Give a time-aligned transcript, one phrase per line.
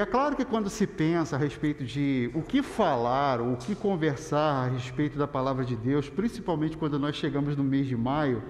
[0.00, 4.64] É claro que quando se pensa a respeito de o que falar, o que conversar
[4.64, 8.42] a respeito da palavra de Deus, principalmente quando nós chegamos no mês de maio,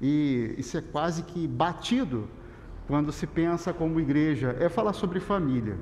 [0.00, 2.28] e isso é quase que batido
[2.88, 5.78] quando se pensa como igreja, é falar sobre família.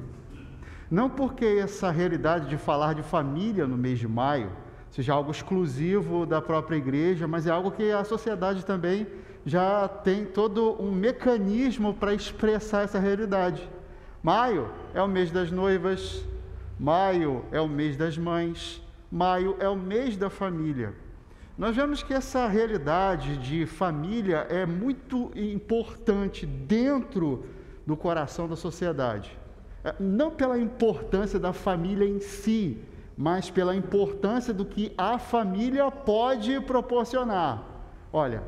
[0.90, 4.52] Não porque essa realidade de falar de família no mês de maio
[4.90, 9.06] seja algo exclusivo da própria igreja, mas é algo que a sociedade também
[9.46, 13.77] já tem todo um mecanismo para expressar essa realidade.
[14.28, 16.22] Maio é o mês das noivas,
[16.78, 18.78] maio é o mês das mães,
[19.10, 20.92] maio é o mês da família.
[21.56, 27.46] Nós vemos que essa realidade de família é muito importante dentro
[27.86, 29.34] do coração da sociedade.
[29.82, 32.84] É, não pela importância da família em si,
[33.16, 37.64] mas pela importância do que a família pode proporcionar.
[38.12, 38.42] Olha,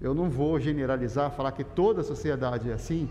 [0.00, 3.08] eu não vou generalizar, falar que toda a sociedade é assim,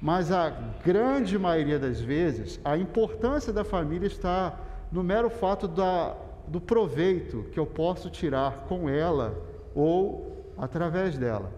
[0.00, 0.50] mas a
[0.84, 4.58] grande maioria das vezes, a importância da família está
[4.90, 6.16] no mero fato da,
[6.48, 9.34] do proveito que eu posso tirar com ela
[9.74, 11.52] ou através dela.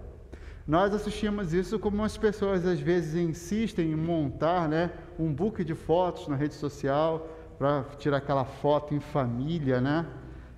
[0.66, 5.74] Nós assistimos isso como as pessoas às vezes insistem em montar né, um book de
[5.74, 10.06] fotos na rede social para tirar aquela foto em família, né?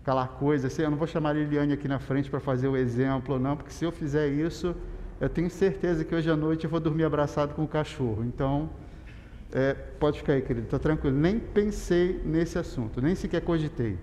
[0.03, 2.77] Aquela coisa assim, eu não vou chamar a Liliane aqui na frente para fazer o
[2.77, 4.77] exemplo, não, porque se eu fizer isso,
[5.25, 8.23] eu tenho certeza que hoje à noite eu vou dormir abraçado com o cachorro.
[8.25, 8.69] Então,
[9.51, 11.17] é, pode ficar aí, querido, está tranquilo.
[11.17, 13.97] Nem pensei nesse assunto, nem sequer cogitei.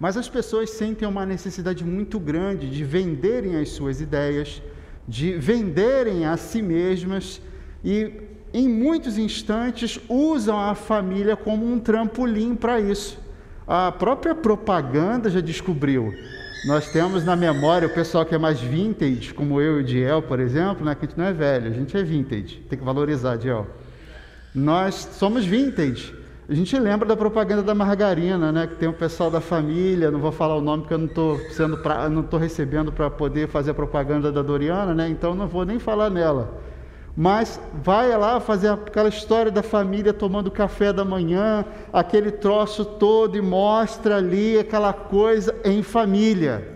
[0.00, 4.60] Mas as pessoas sentem uma necessidade muito grande de venderem as suas ideias,
[5.06, 7.40] de venderem a si mesmas
[7.84, 8.12] e,
[8.52, 13.20] em muitos instantes, usam a família como um trampolim para isso.
[13.64, 16.12] A própria propaganda já descobriu.
[16.66, 20.20] Nós temos na memória o pessoal que é mais vintage, como eu e o Diel,
[20.20, 22.56] por exemplo, né, que a gente não é velho, a gente é vintage.
[22.68, 23.66] Tem que valorizar, Diel.
[24.54, 26.14] Nós somos vintage.
[26.48, 28.66] A gente lembra da propaganda da margarina, né?
[28.66, 31.38] Que tem o pessoal da família, não vou falar o nome porque eu não estou
[31.80, 32.08] pra,
[32.38, 35.08] recebendo para poder fazer a propaganda da Doriana, né?
[35.08, 36.60] Então não vou nem falar nela.
[37.20, 43.36] Mas vai lá fazer aquela história da família tomando café da manhã, aquele troço todo
[43.36, 46.66] e mostra ali aquela coisa em família.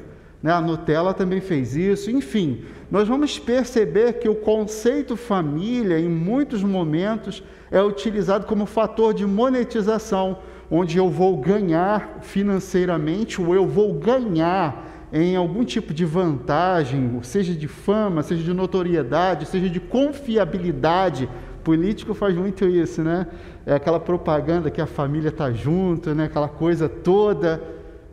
[0.43, 0.53] Né?
[0.53, 2.63] A Nutella também fez isso, enfim.
[2.91, 9.25] Nós vamos perceber que o conceito família, em muitos momentos, é utilizado como fator de
[9.25, 10.41] monetização,
[10.71, 17.55] onde eu vou ganhar financeiramente ou eu vou ganhar em algum tipo de vantagem, seja
[17.55, 21.29] de fama, seja de notoriedade, seja de confiabilidade.
[21.63, 23.29] Político faz muito isso, né?
[23.65, 26.25] É aquela propaganda que a família está junto, né?
[26.25, 27.63] aquela coisa toda.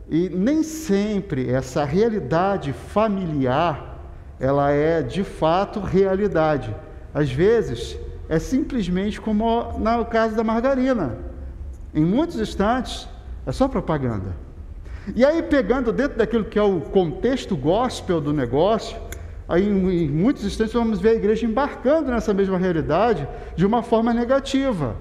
[0.08, 3.98] E nem sempre essa realidade familiar,
[4.38, 6.72] ela é de fato realidade.
[7.12, 7.98] Às vezes,
[8.28, 11.18] é simplesmente como no caso da margarina.
[11.92, 13.08] Em muitos instantes,
[13.44, 14.41] é só propaganda.
[15.16, 18.96] E aí, pegando dentro daquilo que é o contexto gospel do negócio,
[19.48, 23.26] aí em muitos instantes vamos ver a igreja embarcando nessa mesma realidade
[23.56, 24.96] de uma forma negativa,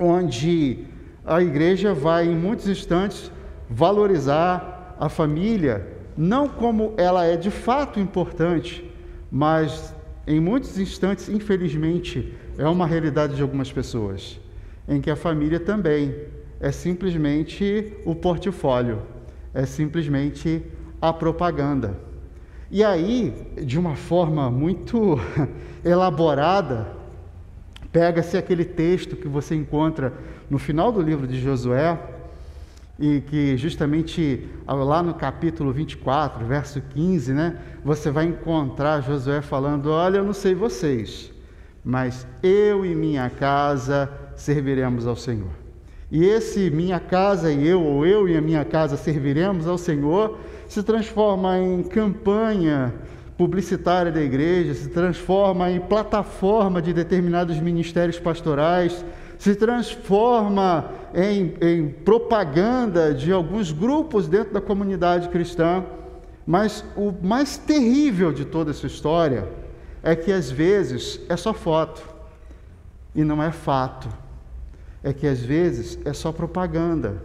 [0.00, 0.84] onde
[1.24, 3.30] a igreja vai, em muitos instantes,
[3.70, 5.86] valorizar a família,
[6.16, 8.90] não como ela é de fato importante,
[9.30, 9.94] mas
[10.26, 14.40] em muitos instantes, infelizmente, é uma realidade de algumas pessoas,
[14.88, 16.14] em que a família também
[16.60, 19.02] é simplesmente o portfólio,
[19.52, 20.62] é simplesmente
[21.00, 21.98] a propaganda.
[22.70, 23.32] E aí,
[23.62, 25.18] de uma forma muito
[25.84, 26.88] elaborada,
[27.92, 30.12] pega-se aquele texto que você encontra
[30.50, 31.98] no final do livro de Josué,
[32.98, 39.90] e que justamente lá no capítulo 24, verso 15, né, você vai encontrar Josué falando:
[39.90, 41.32] Olha, eu não sei vocês,
[41.84, 45.63] mas eu e minha casa serviremos ao Senhor.
[46.14, 50.38] E esse minha casa e eu, ou eu e a minha casa serviremos ao Senhor,
[50.68, 52.94] se transforma em campanha
[53.36, 59.04] publicitária da igreja, se transforma em plataforma de determinados ministérios pastorais,
[59.36, 65.82] se transforma em, em propaganda de alguns grupos dentro da comunidade cristã.
[66.46, 69.48] Mas o mais terrível de toda essa história
[70.00, 72.04] é que às vezes é só foto
[73.16, 74.22] e não é fato.
[75.04, 77.22] É que às vezes é só propaganda.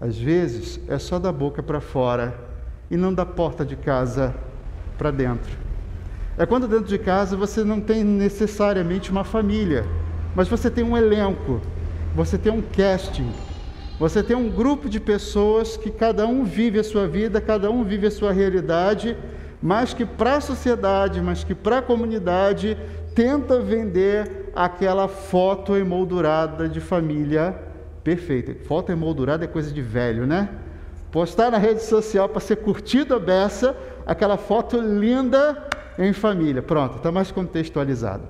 [0.00, 2.38] Às vezes é só da boca para fora
[2.90, 4.34] e não da porta de casa
[4.98, 5.56] para dentro.
[6.36, 9.86] É quando dentro de casa você não tem necessariamente uma família,
[10.34, 11.60] mas você tem um elenco,
[12.14, 13.32] você tem um casting,
[13.98, 17.84] você tem um grupo de pessoas que cada um vive a sua vida, cada um
[17.84, 19.16] vive a sua realidade,
[19.62, 22.76] mas que para a sociedade, mas que para a comunidade
[23.14, 27.58] tenta vender aquela foto emoldurada de família
[28.02, 28.54] perfeita.
[28.66, 30.48] Foto emoldurada é coisa de velho, né?
[31.10, 35.68] Postar na rede social para ser curtida beça, aquela foto linda
[35.98, 36.60] em família.
[36.60, 38.28] Pronto, está mais contextualizado.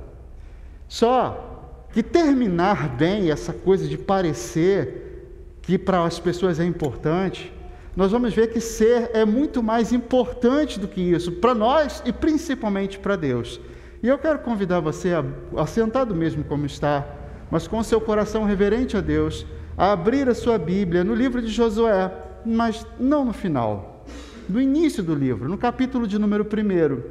[0.87, 7.53] Só que terminar bem, essa coisa de parecer que para as pessoas é importante,
[7.97, 12.13] nós vamos ver que ser é muito mais importante do que isso, para nós e
[12.13, 13.61] principalmente para Deus.
[14.05, 15.25] E eu quero convidar você, a,
[15.57, 17.07] assentado mesmo como está,
[17.51, 19.47] mas com seu coração reverente a Deus,
[19.79, 22.13] a abrir a sua Bíblia no livro de Josué,
[22.45, 24.05] mas não no final,
[24.47, 27.03] no início do livro, no capítulo de número 1.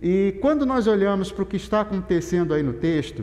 [0.00, 3.22] E quando nós olhamos para o que está acontecendo aí no texto,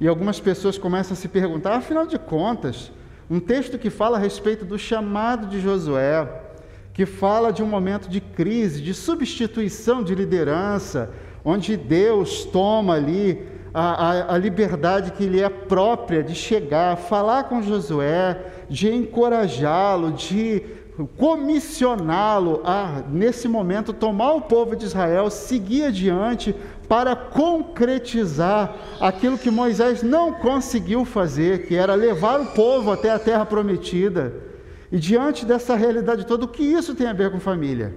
[0.00, 2.92] e algumas pessoas começam a se perguntar, afinal de contas,
[3.28, 6.42] um texto que fala a respeito do chamado de Josué,
[6.92, 11.10] que fala de um momento de crise, de substituição de liderança,
[11.44, 17.44] onde Deus toma ali a, a, a, liberdade que lhe é própria de chegar, falar
[17.44, 20.62] com Josué, de encorajá-lo, de
[21.18, 26.54] comissioná-lo a, nesse momento, tomar o povo de Israel, seguir adiante
[26.88, 33.18] para concretizar aquilo que Moisés não conseguiu fazer, que era levar o povo até a
[33.18, 34.32] terra prometida.
[34.92, 37.92] E diante dessa realidade toda, o que isso tem a ver com família?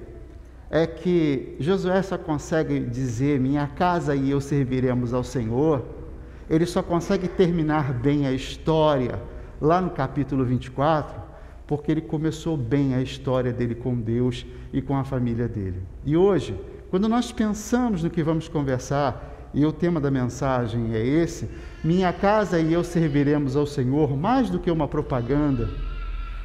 [0.69, 5.85] É que Josué só consegue dizer: Minha casa e eu serviremos ao Senhor.
[6.49, 9.21] Ele só consegue terminar bem a história
[9.59, 11.21] lá no capítulo 24,
[11.65, 15.81] porque ele começou bem a história dele com Deus e com a família dele.
[16.05, 16.57] E hoje,
[16.89, 21.49] quando nós pensamos no que vamos conversar, e o tema da mensagem é esse:
[21.83, 25.69] Minha casa e eu serviremos ao Senhor, mais do que uma propaganda,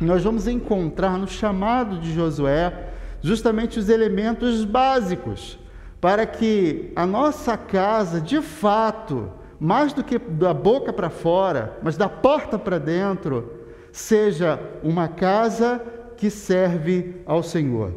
[0.01, 2.92] nós vamos encontrar no chamado de Josué
[3.23, 5.59] justamente os elementos básicos
[6.01, 11.97] para que a nossa casa, de fato, mais do que da boca para fora, mas
[11.97, 13.53] da porta para dentro,
[13.93, 15.81] seja uma casa
[16.17, 17.93] que serve ao Senhor.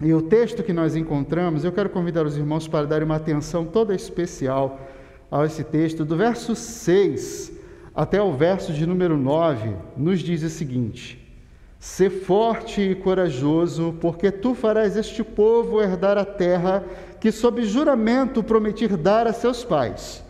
[0.00, 3.64] E o texto que nós encontramos, eu quero convidar os irmãos para darem uma atenção
[3.64, 4.78] toda especial
[5.30, 7.52] a esse texto, do verso 6
[7.94, 11.23] até o verso de número 9, nos diz o seguinte:
[11.84, 16.82] Sê forte e corajoso, porque tu farás este povo herdar a terra
[17.20, 20.24] que, sob juramento, prometi dar a seus pais.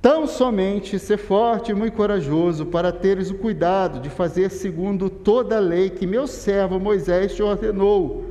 [0.00, 5.58] Tão somente ser forte e muito corajoso para teres o cuidado de fazer segundo toda
[5.58, 8.24] a lei que meu servo Moisés te ordenou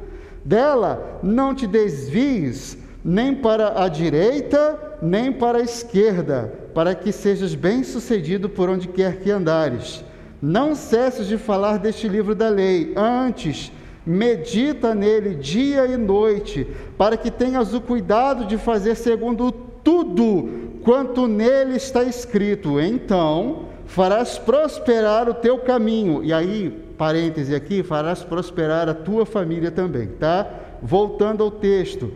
[0.43, 7.53] dela não te desvies nem para a direita, nem para a esquerda, para que sejas
[7.53, 10.03] bem-sucedido por onde quer que andares.
[10.45, 13.71] Não cesses de falar deste livro da lei, antes
[14.05, 16.67] medita nele dia e noite,
[16.97, 22.77] para que tenhas o cuidado de fazer segundo tudo quanto nele está escrito.
[22.77, 26.21] Então farás prosperar o teu caminho.
[26.21, 30.45] E aí, parêntese aqui, farás prosperar a tua família também, tá?
[30.81, 32.11] Voltando ao texto.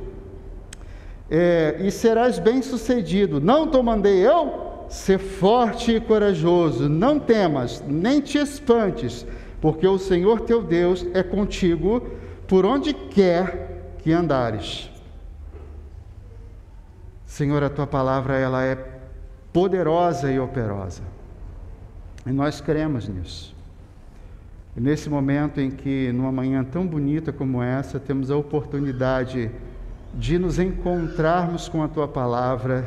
[1.31, 3.39] É, e serás bem-sucedido.
[3.39, 4.66] Não te mandei eu?
[4.89, 9.25] Ser forte e corajoso, não temas, nem te espantes,
[9.59, 12.01] porque o Senhor teu Deus é contigo
[12.47, 14.89] por onde quer que andares.
[17.25, 18.75] Senhor, a tua palavra ela é
[19.51, 21.03] poderosa e operosa.
[22.25, 23.55] E nós cremos nisso.
[24.75, 29.51] E nesse momento em que, numa manhã tão bonita como essa, temos a oportunidade
[30.13, 32.85] de nos encontrarmos com a tua palavra,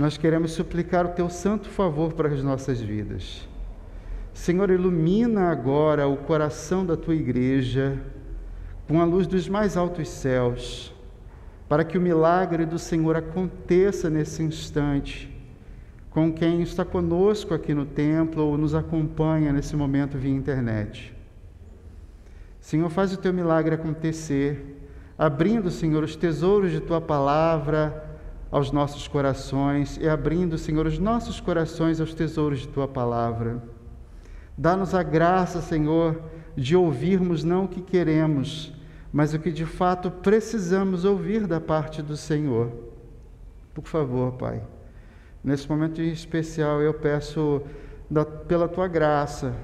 [0.00, 3.46] nós queremos suplicar o teu santo favor para as nossas vidas.
[4.32, 8.00] Senhor, ilumina agora o coração da tua igreja
[8.88, 10.90] com a luz dos mais altos céus,
[11.68, 15.30] para que o milagre do Senhor aconteça nesse instante
[16.08, 21.14] com quem está conosco aqui no templo ou nos acompanha nesse momento via internet.
[22.58, 24.80] Senhor, faz o teu milagre acontecer,
[25.18, 28.09] abrindo, Senhor, os tesouros de tua palavra
[28.50, 33.62] aos nossos corações e abrindo, Senhor, os nossos corações aos tesouros de tua palavra.
[34.58, 36.20] Dá-nos a graça, Senhor,
[36.56, 38.72] de ouvirmos não o que queremos,
[39.12, 42.70] mas o que de fato precisamos ouvir da parte do Senhor.
[43.72, 44.62] Por favor, Pai.
[45.42, 47.62] Nesse momento especial, eu peço
[48.10, 49.54] da, pela tua graça,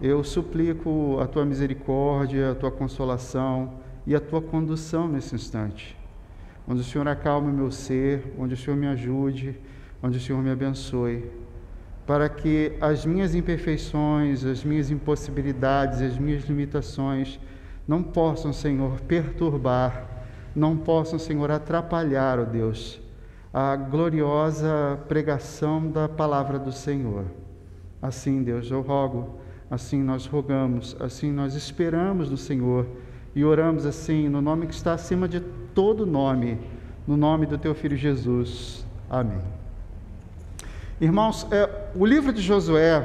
[0.00, 3.74] eu suplico a tua misericórdia, a tua consolação
[4.04, 6.01] e a tua condução nesse instante.
[6.66, 9.58] Onde o Senhor acalme meu ser, onde o Senhor me ajude,
[10.02, 11.30] onde o Senhor me abençoe,
[12.06, 17.38] para que as minhas imperfeições, as minhas impossibilidades, as minhas limitações
[17.86, 20.08] não possam, Senhor, perturbar,
[20.54, 23.00] não possam, Senhor, atrapalhar, ó Deus,
[23.52, 27.24] a gloriosa pregação da palavra do Senhor.
[28.00, 29.38] Assim, Deus, eu rogo,
[29.70, 32.86] assim nós rogamos, assim nós esperamos no Senhor
[33.34, 35.40] e oramos assim, no nome que está acima de
[35.74, 36.58] todo nome,
[37.06, 38.84] no nome do teu filho Jesus.
[39.08, 39.40] Amém.
[41.00, 43.04] Irmãos, é, o livro de Josué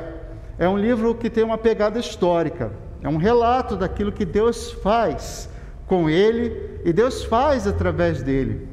[0.60, 5.50] é um livro que tem uma pegada histórica, é um relato daquilo que Deus faz
[5.88, 8.68] com ele e Deus faz através dele.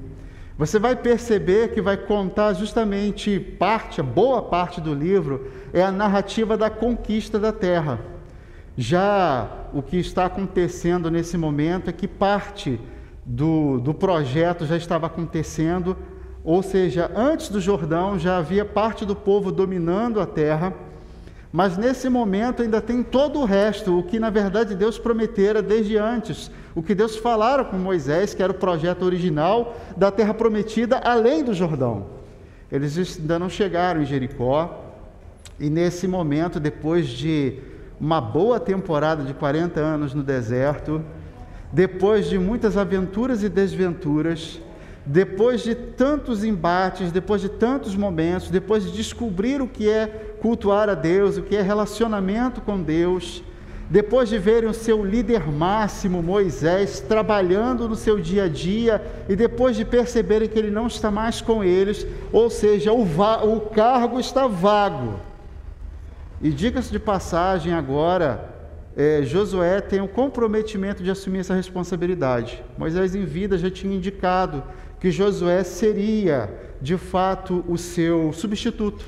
[0.56, 5.90] Você vai perceber que vai contar justamente parte, a boa parte do livro, é a
[5.90, 7.98] narrativa da conquista da terra.
[8.76, 12.80] Já o que está acontecendo nesse momento é que parte
[13.26, 15.96] do, do projeto já estava acontecendo,
[16.44, 20.72] ou seja, antes do Jordão já havia parte do povo dominando a terra,
[21.50, 25.96] mas nesse momento ainda tem todo o resto, o que na verdade Deus prometera desde
[25.96, 30.98] antes, o que Deus falara com Moisés, que era o projeto original da terra prometida
[30.98, 32.06] além do Jordão.
[32.70, 34.82] Eles ainda não chegaram em Jericó,
[35.58, 37.58] e nesse momento, depois de
[38.00, 41.02] uma boa temporada de 40 anos no deserto,
[41.72, 44.60] depois de muitas aventuras e desventuras,
[45.06, 50.06] depois de tantos embates, depois de tantos momentos, depois de descobrir o que é
[50.40, 53.42] cultuar a Deus, o que é relacionamento com Deus,
[53.90, 59.36] depois de verem o seu líder máximo, Moisés, trabalhando no seu dia a dia, e
[59.36, 64.18] depois de perceberem que ele não está mais com eles, ou seja, o, o cargo
[64.18, 65.20] está vago.
[66.44, 68.50] E diga-se de passagem agora,
[68.94, 72.62] é, Josué tem o comprometimento de assumir essa responsabilidade.
[72.76, 74.62] Moisés, em vida, já tinha indicado
[75.00, 79.06] que Josué seria, de fato, o seu substituto.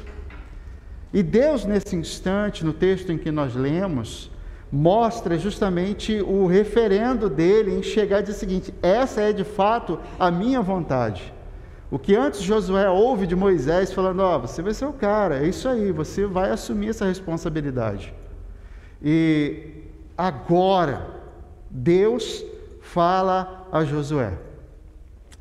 [1.12, 4.30] E Deus, nesse instante, no texto em que nós lemos,
[4.72, 10.00] mostra justamente o referendo dele em chegar e dizer o seguinte: essa é de fato
[10.18, 11.34] a minha vontade.
[11.90, 15.48] O que antes Josué ouve de Moisés falando: oh, você vai ser o cara, é
[15.48, 18.12] isso aí, você vai assumir essa responsabilidade.
[19.02, 19.84] E
[20.16, 21.06] agora,
[21.70, 22.44] Deus
[22.80, 24.32] fala a Josué.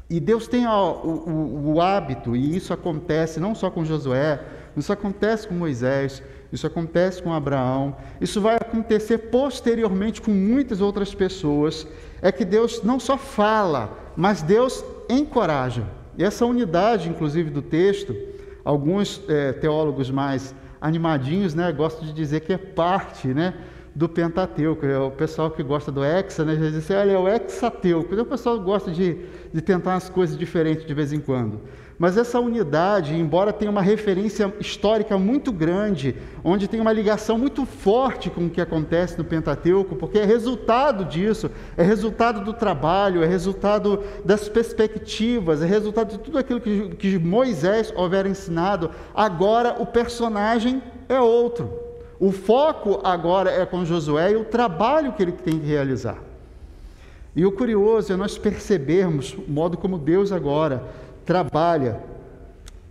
[0.07, 4.39] E Deus tem ó, o, o, o hábito, e isso acontece não só com Josué,
[4.77, 6.21] isso acontece com Moisés,
[6.51, 11.87] isso acontece com Abraão, isso vai acontecer posteriormente com muitas outras pessoas.
[12.21, 15.83] É que Deus não só fala, mas Deus encoraja.
[16.17, 18.15] E essa unidade, inclusive, do texto,
[18.63, 23.53] alguns é, teólogos mais animadinhos, né, gostam de dizer que é parte, né,
[23.93, 24.85] do Pentateuco.
[24.85, 28.13] É o pessoal que gosta do hexa, né, já diz assim, olha, é o hexateuco.
[28.13, 29.17] O pessoal gosta de,
[29.55, 31.61] de tentar as coisas diferentes de vez em quando.
[31.97, 37.65] Mas essa unidade, embora tenha uma referência histórica muito grande, onde tem uma ligação muito
[37.65, 43.23] forte com o que acontece no Pentateuco, porque é resultado disso, é resultado do trabalho,
[43.23, 49.81] é resultado das perspectivas, é resultado de tudo aquilo que, que Moisés houver ensinado, agora
[49.81, 51.79] o personagem é outro.
[52.19, 56.24] O foco agora é com Josué e o trabalho que ele tem que realizar.
[57.35, 60.83] E o curioso é nós percebermos o modo como Deus agora
[61.25, 61.99] trabalha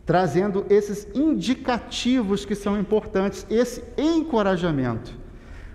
[0.05, 5.13] trazendo esses indicativos que são importantes, esse encorajamento.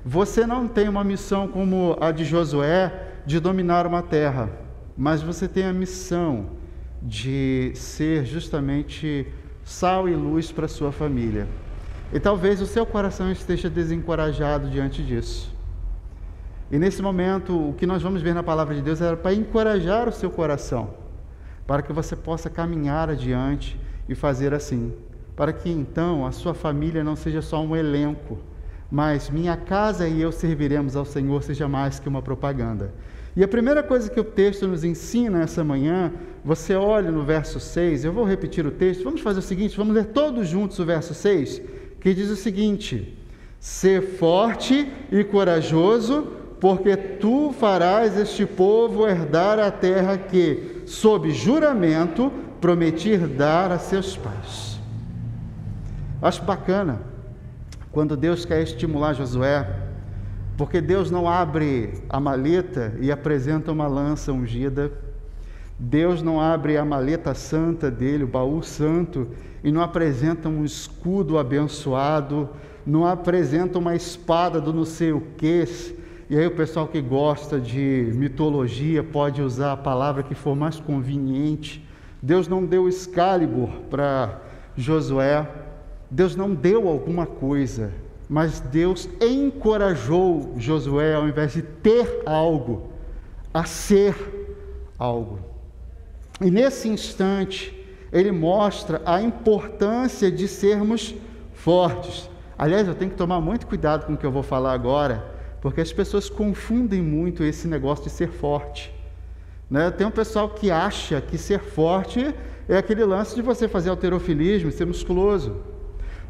[0.06, 4.50] Você não tem uma missão como a de Josué de dominar uma terra,
[4.96, 6.52] mas você tem a missão
[7.02, 9.26] de ser justamente
[9.64, 11.48] sal e luz para sua família.
[12.14, 15.59] E talvez o seu coração esteja desencorajado diante disso.
[16.72, 20.08] E nesse momento, o que nós vamos ver na palavra de Deus era para encorajar
[20.08, 21.10] o seu coração
[21.70, 24.92] para que você possa caminhar adiante e fazer assim,
[25.36, 28.40] para que então a sua família não seja só um elenco,
[28.90, 32.92] mas minha casa e eu serviremos ao Senhor seja mais que uma propaganda.
[33.36, 36.12] E a primeira coisa que o texto nos ensina essa manhã,
[36.44, 39.94] você olha no verso 6, eu vou repetir o texto, vamos fazer o seguinte, vamos
[39.94, 41.62] ler todos juntos o verso 6,
[42.02, 43.16] que diz o seguinte:
[43.60, 52.32] Ser forte e corajoso, porque tu farás este povo herdar a terra que, sob juramento,
[52.60, 54.80] prometi dar a seus pais.
[56.22, 57.01] Acho bacana
[57.92, 59.68] quando Deus quer estimular Josué,
[60.58, 64.92] porque Deus não abre a maleta e apresenta uma lança ungida.
[65.80, 69.30] Deus não abre a maleta santa dele, o baú santo,
[69.63, 72.50] e não apresenta um escudo abençoado,
[72.86, 75.66] não apresenta uma espada do não sei o que,
[76.29, 80.79] e aí o pessoal que gosta de mitologia pode usar a palavra que for mais
[80.79, 81.83] conveniente.
[82.21, 84.39] Deus não deu Excalibur para
[84.77, 85.48] Josué,
[86.12, 87.91] Deus não deu alguma coisa,
[88.29, 92.89] mas Deus encorajou Josué, ao invés de ter algo,
[93.51, 94.15] a ser
[95.00, 95.39] algo.
[96.39, 97.75] E nesse instante,
[98.13, 101.15] ele mostra a importância de sermos
[101.53, 102.29] fortes.
[102.55, 105.82] Aliás, eu tenho que tomar muito cuidado com o que eu vou falar agora, porque
[105.82, 108.94] as pessoas confundem muito esse negócio de ser forte.
[109.70, 109.92] Né?
[109.92, 112.34] Tem um pessoal que acha que ser forte
[112.68, 115.58] é aquele lance de você fazer alterofilismo, ser musculoso.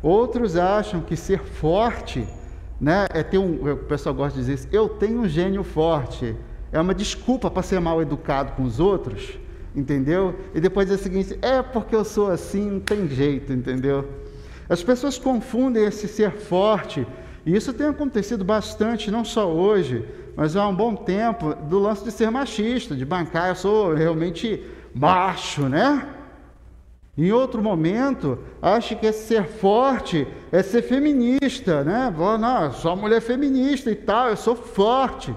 [0.02, 2.26] Outros acham que ser forte
[2.80, 3.72] né, é ter um.
[3.72, 6.36] O pessoal gosta de dizer isso, eu tenho um gênio forte.
[6.72, 9.38] É uma desculpa para ser mal educado com os outros,
[9.76, 10.36] entendeu?
[10.54, 14.08] E depois dizer o seguinte: é porque eu sou assim, não tem jeito, entendeu?
[14.70, 17.06] As pessoas confundem esse ser forte,
[17.46, 20.06] e isso tem acontecido bastante, não só hoje,
[20.36, 24.64] mas há um bom tempo, do lance de ser machista, de bancar, eu sou realmente
[24.94, 26.16] macho, né?
[27.18, 32.14] Em outro momento, acha que é ser forte é ser feminista, né?
[32.40, 35.36] Não, sou mulher feminista e tal, eu sou forte.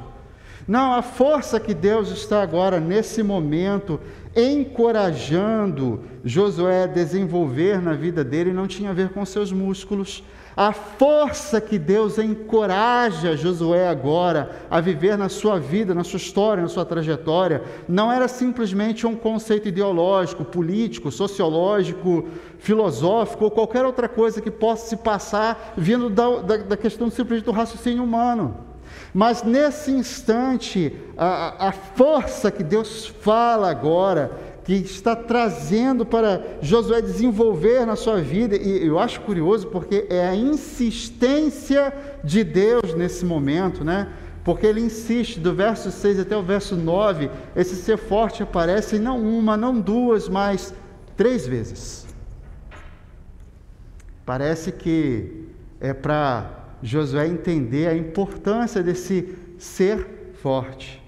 [0.66, 3.98] Não, a força que Deus está agora, nesse momento,
[4.36, 10.22] encorajando Josué a desenvolver na vida dele, não tinha a ver com seus músculos.
[10.56, 16.62] A força que Deus encoraja Josué agora a viver na sua vida, na sua história,
[16.62, 22.28] na sua trajetória, não era simplesmente um conceito ideológico, político, sociológico,
[22.58, 27.46] filosófico ou qualquer outra coisa que possa se passar vindo da, da, da questão simplesmente
[27.46, 28.72] do raciocínio humano.
[29.14, 34.30] Mas nesse instante, a, a força que Deus fala agora,
[34.64, 40.28] que está trazendo para Josué desenvolver na sua vida, e eu acho curioso porque é
[40.28, 41.92] a insistência
[42.22, 44.08] de Deus nesse momento, né?
[44.44, 49.20] Porque ele insiste, do verso 6 até o verso 9, esse ser forte aparece não
[49.20, 50.74] uma, não duas, mas
[51.16, 52.06] três vezes.
[54.24, 55.48] Parece que
[55.80, 56.50] é para
[56.82, 61.01] Josué entender a importância desse ser forte.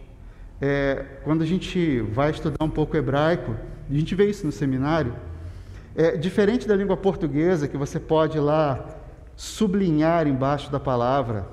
[0.67, 3.55] É, quando a gente vai estudar um pouco hebraico,
[3.91, 5.13] a gente vê isso no seminário,
[5.95, 8.83] é diferente da língua portuguesa, que você pode lá
[9.37, 11.47] sublinhar embaixo da palavra,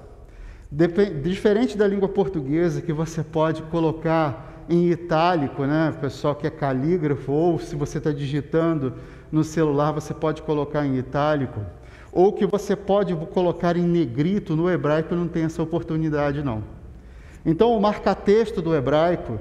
[1.21, 5.93] diferente da língua portuguesa, que você pode colocar em itálico, né?
[5.99, 8.93] Pessoal que é calígrafo, ou se você está digitando
[9.29, 11.59] no celular, você pode colocar em itálico
[12.13, 16.63] ou que você pode colocar em negrito, no hebraico não tem essa oportunidade não.
[17.45, 19.39] Então o marca-texto do hebraico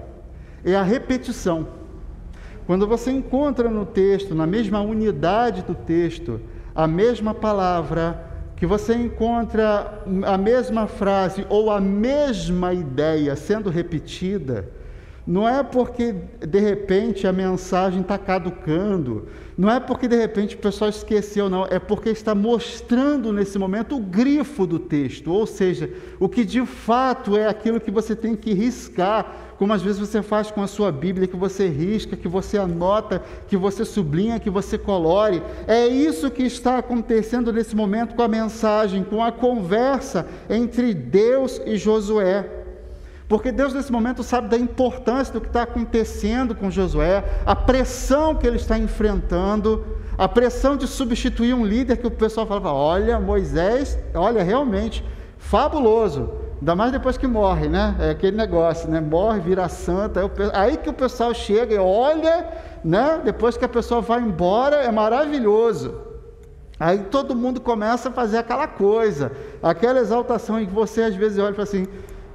[0.64, 1.68] é a repetição.
[2.66, 6.40] Quando você encontra no texto, na mesma unidade do texto,
[6.74, 14.68] a mesma palavra, que você encontra a mesma frase ou a mesma ideia sendo repetida,
[15.30, 20.58] não é porque de repente a mensagem está caducando, não é porque de repente o
[20.58, 25.88] pessoal esqueceu, não, é porque está mostrando nesse momento o grifo do texto, ou seja,
[26.18, 30.20] o que de fato é aquilo que você tem que riscar, como às vezes você
[30.20, 34.50] faz com a sua Bíblia, que você risca, que você anota, que você sublinha, que
[34.50, 35.40] você colore.
[35.68, 41.60] É isso que está acontecendo nesse momento com a mensagem, com a conversa entre Deus
[41.64, 42.59] e Josué.
[43.30, 48.34] Porque Deus, nesse momento, sabe da importância do que está acontecendo com Josué, a pressão
[48.34, 49.86] que ele está enfrentando,
[50.18, 55.04] a pressão de substituir um líder que o pessoal falava: olha, Moisés, olha, realmente,
[55.38, 56.28] fabuloso.
[56.58, 57.94] Ainda mais depois que morre, né?
[58.00, 59.00] É aquele negócio, né?
[59.00, 60.28] Morre, vira santa.
[60.52, 62.48] Aí que o pessoal chega e olha,
[62.82, 63.20] né?
[63.24, 65.94] Depois que a pessoa vai embora, é maravilhoso.
[66.80, 69.30] Aí todo mundo começa a fazer aquela coisa,
[69.62, 71.86] aquela exaltação em que você às vezes olha e fala assim: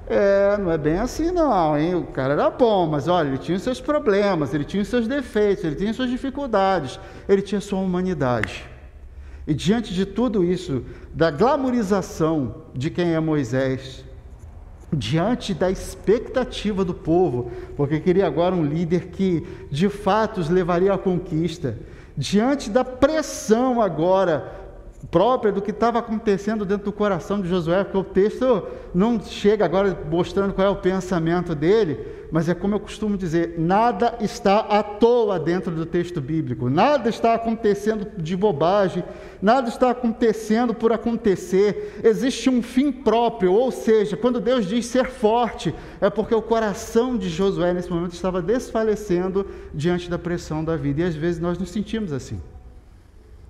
[0.07, 1.95] é, não é bem assim não, hein?
[1.95, 5.07] O cara era bom, mas olha, ele tinha os seus problemas, ele tinha os seus
[5.07, 8.65] defeitos, ele tinha suas dificuldades, ele tinha sua humanidade.
[9.47, 14.03] E diante de tudo isso, da glamorização de quem é Moisés,
[14.91, 20.93] diante da expectativa do povo, porque queria agora um líder que de fato os levaria
[20.93, 21.77] à conquista,
[22.15, 24.64] diante da pressão agora
[25.11, 28.63] própria do que estava acontecendo dentro do coração de Josué, porque o texto
[28.93, 31.99] não chega agora mostrando qual é o pensamento dele,
[32.31, 37.09] mas é como eu costumo dizer: nada está à toa dentro do texto bíblico, nada
[37.09, 39.03] está acontecendo de bobagem,
[39.41, 45.05] nada está acontecendo por acontecer, existe um fim próprio, ou seja, quando Deus diz ser
[45.05, 50.75] forte, é porque o coração de Josué nesse momento estava desfalecendo diante da pressão da
[50.75, 52.39] vida, e às vezes nós nos sentimos assim.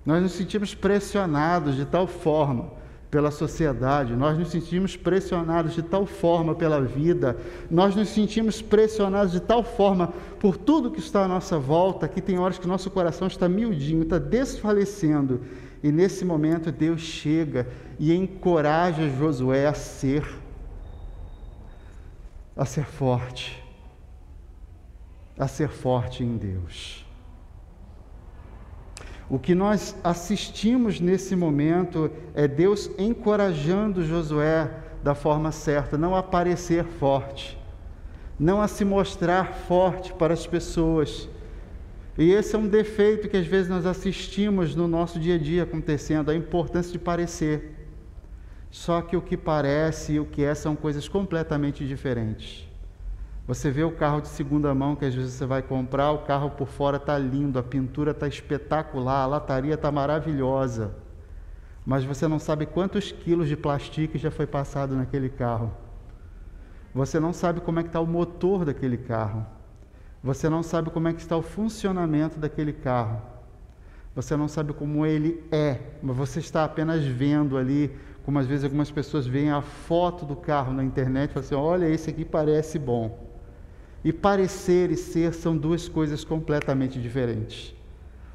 [0.06, 2.70] Nós nos sentimos pressionados de tal forma
[3.10, 7.36] pela sociedade, nós nos sentimos pressionados de tal forma pela vida,
[7.70, 12.20] nós nos sentimos pressionados de tal forma por tudo que está à nossa volta, que
[12.20, 15.40] tem horas que nosso coração está miudinho, está desfalecendo.
[15.82, 17.66] E nesse momento Deus chega
[17.98, 20.26] e encoraja Josué a ser,
[22.56, 23.62] a ser forte,
[25.38, 27.05] a ser forte em Deus.
[29.28, 34.70] O que nós assistimos nesse momento é Deus encorajando Josué
[35.02, 37.58] da forma certa, não a parecer forte,
[38.38, 41.28] não a se mostrar forte para as pessoas.
[42.16, 45.64] E esse é um defeito que às vezes nós assistimos no nosso dia a dia
[45.64, 47.74] acontecendo, a importância de parecer.
[48.70, 52.65] Só que o que parece e o que é são coisas completamente diferentes.
[53.46, 56.50] Você vê o carro de segunda mão que às vezes você vai comprar, o carro
[56.50, 60.96] por fora está lindo, a pintura está espetacular, a lataria está maravilhosa,
[61.84, 65.72] mas você não sabe quantos quilos de plástico já foi passado naquele carro.
[66.92, 69.46] Você não sabe como é que está o motor daquele carro.
[70.24, 73.22] Você não sabe como é que está o funcionamento daquele carro.
[74.16, 78.64] Você não sabe como ele é, mas você está apenas vendo ali, como às vezes
[78.64, 82.24] algumas pessoas veem a foto do carro na internet e falam assim: olha, esse aqui
[82.24, 83.25] parece bom.
[84.06, 87.74] E parecer e ser são duas coisas completamente diferentes.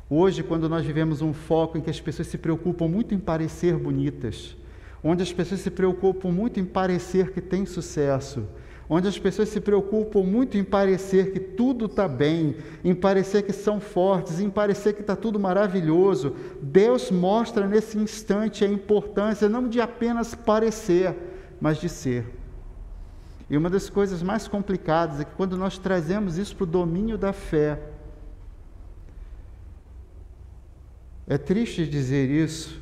[0.10, 3.77] Hoje, quando nós vivemos um foco em que as pessoas se preocupam muito em parecer
[3.77, 4.57] bonitas,
[5.01, 8.43] onde as pessoas se preocupam muito em parecer que tem sucesso,
[8.89, 13.53] onde as pessoas se preocupam muito em parecer que tudo está bem, em parecer que
[13.53, 19.69] são fortes, em parecer que está tudo maravilhoso, Deus mostra nesse instante a importância não
[19.69, 21.15] de apenas parecer,
[21.62, 22.40] mas de ser.
[23.52, 27.18] E uma das coisas mais complicadas é que quando nós trazemos isso para o domínio
[27.18, 27.78] da fé,
[31.28, 32.82] é triste dizer isso,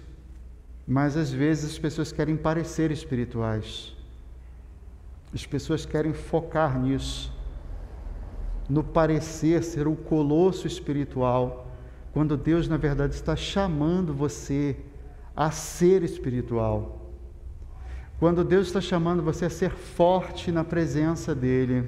[0.87, 3.95] mas às vezes as pessoas querem parecer espirituais.
[5.33, 7.33] As pessoas querem focar nisso,
[8.69, 11.65] no parecer ser o colosso espiritual,
[12.13, 14.77] quando Deus, na verdade, está chamando você
[15.35, 16.98] a ser espiritual.
[18.19, 21.85] Quando Deus está chamando você a ser forte na presença dEle.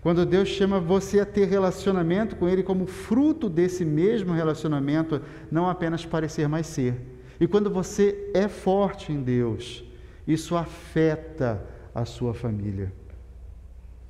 [0.00, 5.68] Quando Deus chama você a ter relacionamento com Ele como fruto desse mesmo relacionamento, não
[5.68, 6.94] apenas parecer, mas ser.
[7.38, 9.84] E quando você é forte em Deus,
[10.26, 11.62] isso afeta
[11.94, 12.90] a sua família.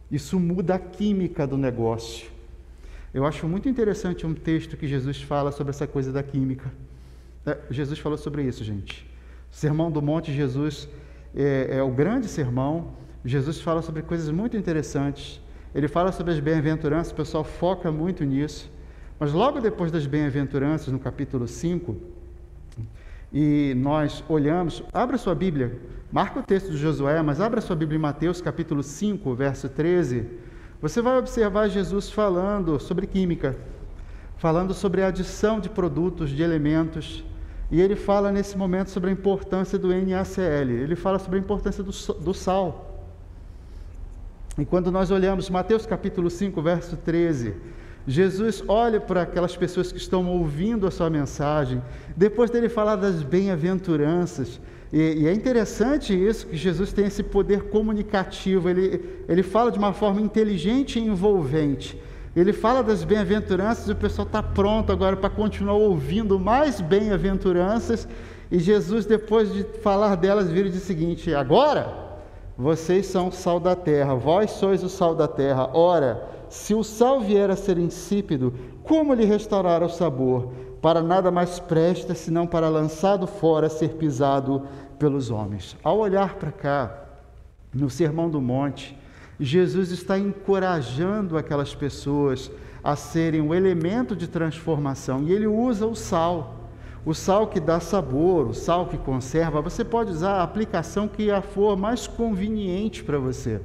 [0.09, 2.29] Isso muda a química do negócio.
[3.13, 6.73] Eu acho muito interessante um texto que Jesus fala sobre essa coisa da química.
[7.45, 9.05] É, Jesus falou sobre isso, gente.
[9.51, 10.89] Sermão do Monte, Jesus
[11.37, 12.93] é, é o grande sermão.
[13.25, 15.41] Jesus fala sobre coisas muito interessantes.
[15.75, 18.71] Ele fala sobre as bem-aventuranças, o pessoal foca muito nisso.
[19.19, 21.95] Mas logo depois das bem-aventuranças, no capítulo 5,
[23.33, 25.79] e nós olhamos, abra sua Bíblia,
[26.11, 30.25] marca o texto de Josué, mas abra sua Bíblia em Mateus capítulo 5, verso 13.
[30.81, 33.57] Você vai observar Jesus falando sobre química,
[34.37, 37.25] falando sobre a adição de produtos, de elementos,
[37.71, 41.83] e ele fala nesse momento sobre a importância do NaCl, ele fala sobre a importância
[41.83, 43.05] do, do sal.
[44.59, 47.55] E quando nós olhamos Mateus capítulo 5, verso 13,
[48.07, 51.83] Jesus olha para aquelas pessoas que estão ouvindo a sua mensagem,
[52.17, 54.61] depois dele falar das bem-aventuranças,
[54.93, 59.79] e, e, é interessante isso, que Jesus tem esse poder comunicativo, ele, ele fala de
[59.79, 62.01] uma forma inteligente e envolvente.
[62.37, 68.07] Ele fala das bem-aventuranças o pessoal está pronto agora para continuar ouvindo mais bem-aventuranças.
[68.51, 72.07] E Jesus, depois de falar delas, vira e diz o seguinte: Agora
[72.59, 75.71] vocês são o sal da terra, vós sois o sal da terra.
[75.73, 78.53] Ora, se o sal vier a ser insípido,
[78.85, 80.53] como lhe restaurar o sabor?
[80.83, 84.63] Para nada mais presta senão para lançado fora ser pisado
[84.99, 85.75] pelos homens.
[85.83, 86.99] Ao olhar para cá,
[87.73, 88.97] no Sermão do Monte,
[89.39, 92.51] Jesus está encorajando aquelas pessoas
[92.83, 96.71] a serem o elemento de transformação e ele usa o sal.
[97.05, 99.61] O sal que dá sabor, o sal que conserva.
[99.61, 103.61] Você pode usar a aplicação que a for mais conveniente para você.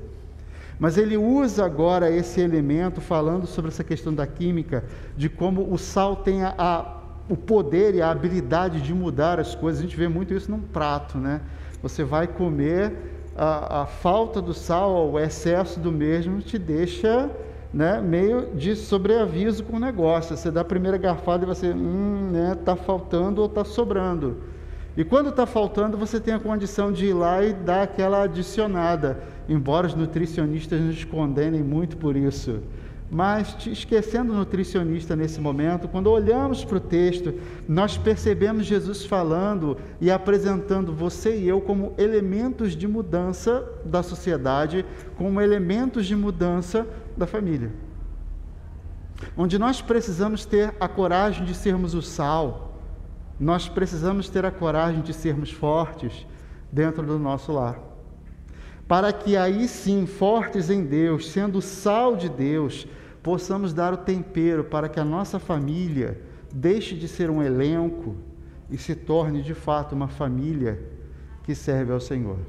[0.79, 4.83] Mas ele usa agora esse elemento falando sobre essa questão da química,
[5.15, 6.97] de como o sal tem a, a,
[7.29, 9.79] o poder e a habilidade de mudar as coisas.
[9.79, 11.41] A gente vê muito isso num prato, né?
[11.83, 17.29] Você vai comer a, a falta do sal, o excesso do mesmo, te deixa
[17.73, 20.35] né, meio de sobreaviso com o negócio.
[20.35, 24.37] Você dá a primeira garfada e você, hum, né, tá faltando ou está sobrando.
[24.95, 29.23] E quando está faltando, você tem a condição de ir lá e dar aquela adicionada,
[29.47, 32.59] embora os nutricionistas nos condenem muito por isso.
[33.13, 37.33] Mas, esquecendo o nutricionista nesse momento, quando olhamos para o texto,
[37.67, 44.85] nós percebemos Jesus falando e apresentando você e eu como elementos de mudança da sociedade,
[45.17, 47.73] como elementos de mudança da família.
[49.35, 52.79] Onde nós precisamos ter a coragem de sermos o sal,
[53.37, 56.25] nós precisamos ter a coragem de sermos fortes
[56.71, 57.77] dentro do nosso lar.
[58.87, 62.87] Para que aí sim, fortes em Deus, sendo sal de Deus,
[63.21, 66.19] possamos dar o tempero para que a nossa família
[66.53, 68.15] deixe de ser um elenco
[68.69, 70.79] e se torne de fato uma família
[71.43, 72.39] que serve ao Senhor.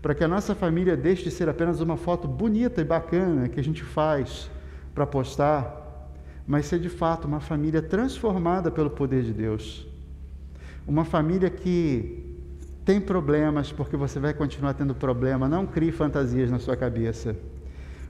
[0.00, 3.60] Para que a nossa família deixe de ser apenas uma foto bonita e bacana que
[3.60, 4.50] a gente faz
[4.94, 6.10] para postar,
[6.46, 9.86] mas ser de fato uma família transformada pelo poder de Deus.
[10.86, 12.36] Uma família que
[12.84, 17.36] tem problemas, porque você vai continuar tendo problema, não crie fantasias na sua cabeça.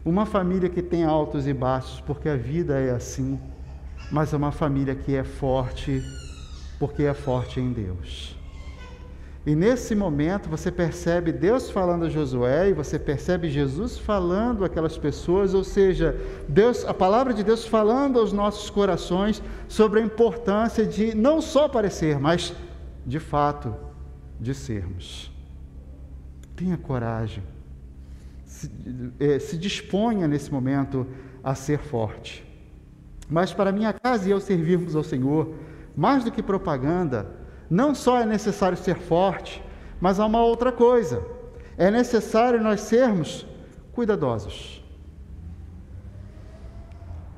[0.05, 3.39] Uma família que tem altos e baixos, porque a vida é assim,
[4.11, 6.03] mas é uma família que é forte,
[6.79, 8.37] porque é forte em Deus.
[9.45, 14.97] E nesse momento você percebe Deus falando a Josué e você percebe Jesus falando aquelas
[14.97, 16.17] pessoas, ou seja,
[16.49, 21.69] Deus, a palavra de Deus falando aos nossos corações sobre a importância de não só
[21.69, 22.55] parecer, mas
[23.05, 23.75] de fato
[24.41, 25.31] de sermos.
[26.55, 27.43] Tenha coragem.
[28.63, 28.71] Se,
[29.19, 31.07] eh, se disponha nesse momento
[31.43, 32.47] a ser forte.
[33.29, 35.55] Mas para minha casa e eu servirmos ao Senhor,
[35.97, 37.27] mais do que propaganda,
[37.69, 39.63] não só é necessário ser forte,
[40.01, 41.27] mas há uma outra coisa.
[41.77, 43.47] É necessário nós sermos
[43.93, 44.81] cuidadosos.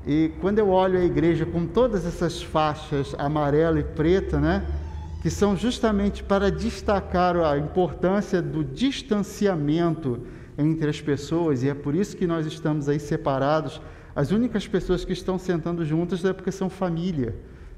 [0.07, 4.67] E quando eu olho a igreja com todas essas faixas amarela e preta, né,
[5.23, 10.27] que são justamente para destacar a importância do distanciamento
[10.57, 13.81] entre as pessoas, e é por isso que nós estamos aí separados.
[14.15, 17.35] As únicas pessoas que estão sentando juntas é porque são família,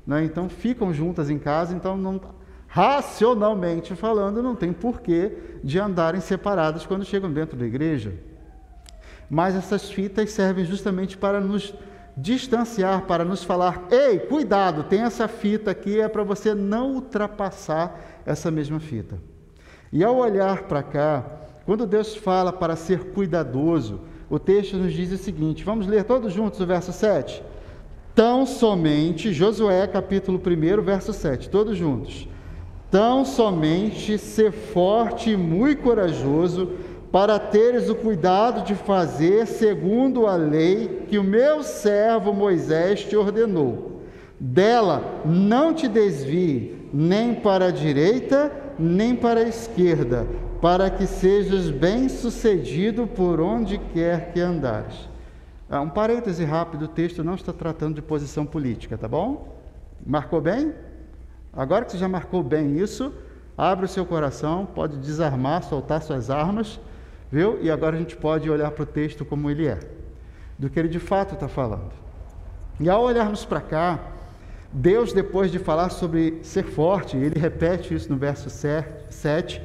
[0.07, 0.25] né?
[0.25, 2.21] então ficam juntas em casa, então não
[2.69, 8.13] racionalmente falando, não tem porquê de andarem separados quando chegam dentro da igreja.
[9.31, 11.75] Mas essas fitas servem justamente para nos
[12.17, 18.23] distanciar, para nos falar: ei, cuidado, tem essa fita aqui, é para você não ultrapassar
[18.25, 19.19] essa mesma fita.
[19.93, 21.25] E ao olhar para cá,
[21.67, 24.01] quando Deus fala para ser cuidadoso,
[24.31, 27.43] o texto nos diz o seguinte: vamos ler todos juntos o verso 7.
[28.15, 32.29] Tão somente, Josué capítulo 1, verso 7, todos juntos.
[32.91, 36.71] Tão somente ser forte e muito corajoso,
[37.11, 43.17] para teres o cuidado de fazer segundo a lei que o meu servo Moisés te
[43.17, 44.03] ordenou.
[44.39, 50.27] Dela não te desvie nem para a direita, nem para a esquerda,
[50.61, 55.09] para que sejas bem-sucedido por onde quer que andares.
[55.69, 59.57] Ah, um parêntese rápido, o texto não está tratando de posição política, tá bom?
[60.05, 60.73] Marcou bem?
[61.53, 63.13] Agora que você já marcou bem isso,
[63.57, 66.79] abre o seu coração, pode desarmar, soltar suas armas,
[67.33, 67.59] viu?
[67.63, 69.81] E agora a gente pode olhar para o texto como ele é,
[70.59, 71.93] do que ele de fato está falando.
[72.79, 73.99] E ao olharmos para cá,
[74.73, 79.63] Deus, depois de falar sobre ser forte, ele repete isso no verso 7,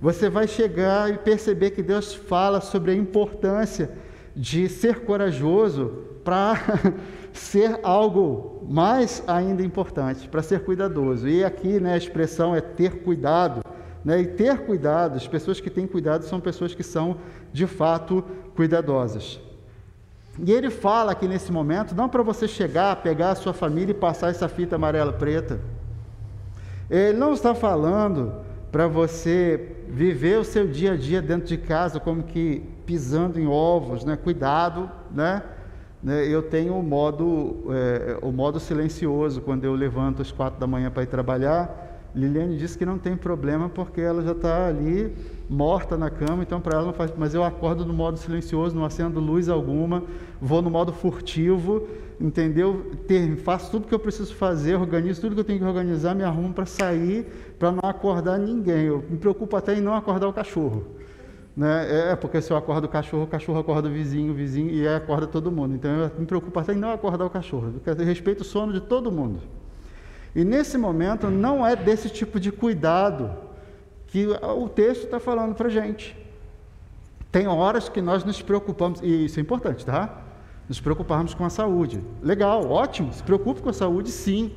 [0.00, 3.90] você vai chegar e perceber que Deus fala sobre a importância
[4.34, 6.54] de ser corajoso para
[7.32, 11.28] ser algo mais ainda importante, para ser cuidadoso.
[11.28, 13.62] E aqui né, a expressão é ter cuidado.
[14.04, 14.20] Né?
[14.20, 17.16] E ter cuidado, as pessoas que têm cuidado são pessoas que são
[17.52, 19.40] de fato cuidadosas.
[20.44, 23.94] E ele fala aqui nesse momento, não para você chegar, pegar a sua família e
[23.94, 25.60] passar essa fita amarela preta.
[26.88, 28.34] Ele não está falando
[28.70, 33.46] para você viver o seu dia a dia dentro de casa como que pisando em
[33.46, 34.16] ovos, né?
[34.16, 35.42] Cuidado, né?
[36.02, 40.66] né, eu tenho o modo, é, o modo silencioso, quando eu levanto às quatro da
[40.66, 41.87] manhã para ir trabalhar.
[42.18, 45.14] Liliane disse que não tem problema porque ela já está ali
[45.48, 47.12] morta na cama, então para ela não faz.
[47.16, 50.02] Mas eu acordo no modo silencioso, não acendo luz alguma,
[50.40, 51.86] vou no modo furtivo,
[52.20, 52.90] entendeu?
[53.06, 56.24] Ter, faço tudo que eu preciso fazer, organizo tudo que eu tenho que organizar, me
[56.24, 57.26] arrumo para sair,
[57.58, 58.86] para não acordar ninguém.
[58.86, 60.84] Eu me preocupo até em não acordar o cachorro.
[61.56, 62.12] Né?
[62.12, 64.86] É porque se eu acordo o cachorro, o cachorro acorda o vizinho, o vizinho e
[64.86, 65.74] acorda todo mundo.
[65.74, 67.74] Então eu me preocupo até em não acordar o cachorro.
[67.84, 69.40] Eu respeito o sono de todo mundo.
[70.38, 73.32] E nesse momento não é desse tipo de cuidado
[74.06, 76.16] que o texto está falando para gente.
[77.32, 80.22] Tem horas que nós nos preocupamos, e isso é importante, tá?
[80.68, 82.00] Nos preocuparmos com a saúde.
[82.22, 84.52] Legal, ótimo, se preocupe com a saúde, sim.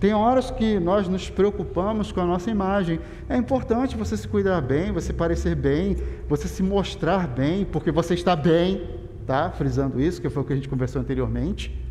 [0.00, 2.98] Tem horas que nós nos preocupamos com a nossa imagem.
[3.28, 5.98] É importante você se cuidar bem, você parecer bem,
[6.30, 8.88] você se mostrar bem, porque você está bem,
[9.26, 9.50] tá?
[9.50, 11.85] Frisando isso, que foi o que a gente conversou anteriormente.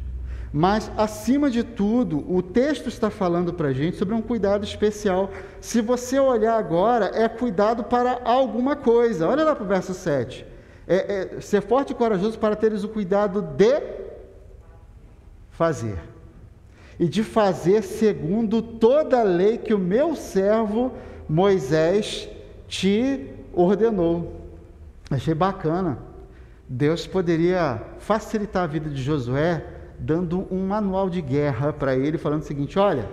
[0.58, 5.30] Mas, acima de tudo, o texto está falando para a gente sobre um cuidado especial.
[5.60, 9.28] Se você olhar agora, é cuidado para alguma coisa.
[9.28, 10.46] Olha lá para o verso 7.
[10.88, 13.84] É, é, ser forte e corajoso para teres o cuidado de
[15.52, 16.00] fazer
[16.98, 20.94] e de fazer segundo toda a lei que o meu servo
[21.28, 22.30] Moisés
[22.66, 24.40] te ordenou.
[25.12, 26.00] Achei bacana.
[26.70, 29.75] Deus poderia facilitar a vida de Josué
[30.06, 33.10] dando um manual de guerra para ele, falando o seguinte: olha,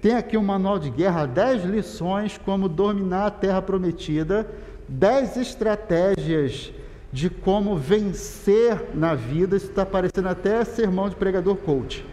[0.00, 4.48] tem aqui um manual de guerra, 10 lições como dominar a terra prometida,
[4.88, 6.72] 10 estratégias
[7.12, 9.56] de como vencer na vida.
[9.56, 12.06] Isso está parecendo até sermão de pregador coach.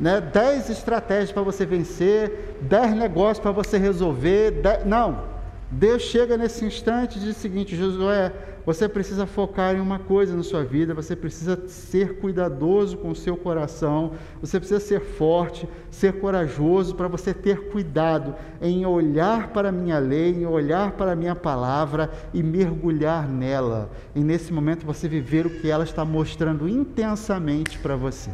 [0.00, 0.20] Né?
[0.20, 4.62] 10 estratégias para você vencer, 10 negócios para você resolver.
[4.62, 4.86] Dez...
[4.86, 5.37] Não.
[5.70, 8.32] Deus chega nesse instante e diz o seguinte: Josué,
[8.64, 13.14] você precisa focar em uma coisa na sua vida, você precisa ser cuidadoso com o
[13.14, 19.68] seu coração, você precisa ser forte, ser corajoso para você ter cuidado em olhar para
[19.68, 23.90] a minha lei, em olhar para a minha palavra e mergulhar nela.
[24.14, 28.30] E nesse momento você viver o que ela está mostrando intensamente para você.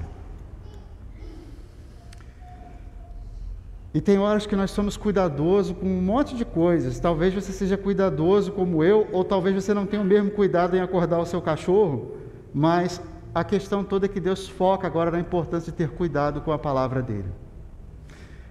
[3.94, 6.98] E tem horas que nós somos cuidadosos com um monte de coisas.
[6.98, 10.80] Talvez você seja cuidadoso como eu, ou talvez você não tenha o mesmo cuidado em
[10.80, 12.16] acordar o seu cachorro,
[12.52, 13.00] mas
[13.32, 16.58] a questão toda é que Deus foca agora na importância de ter cuidado com a
[16.58, 17.28] palavra dele.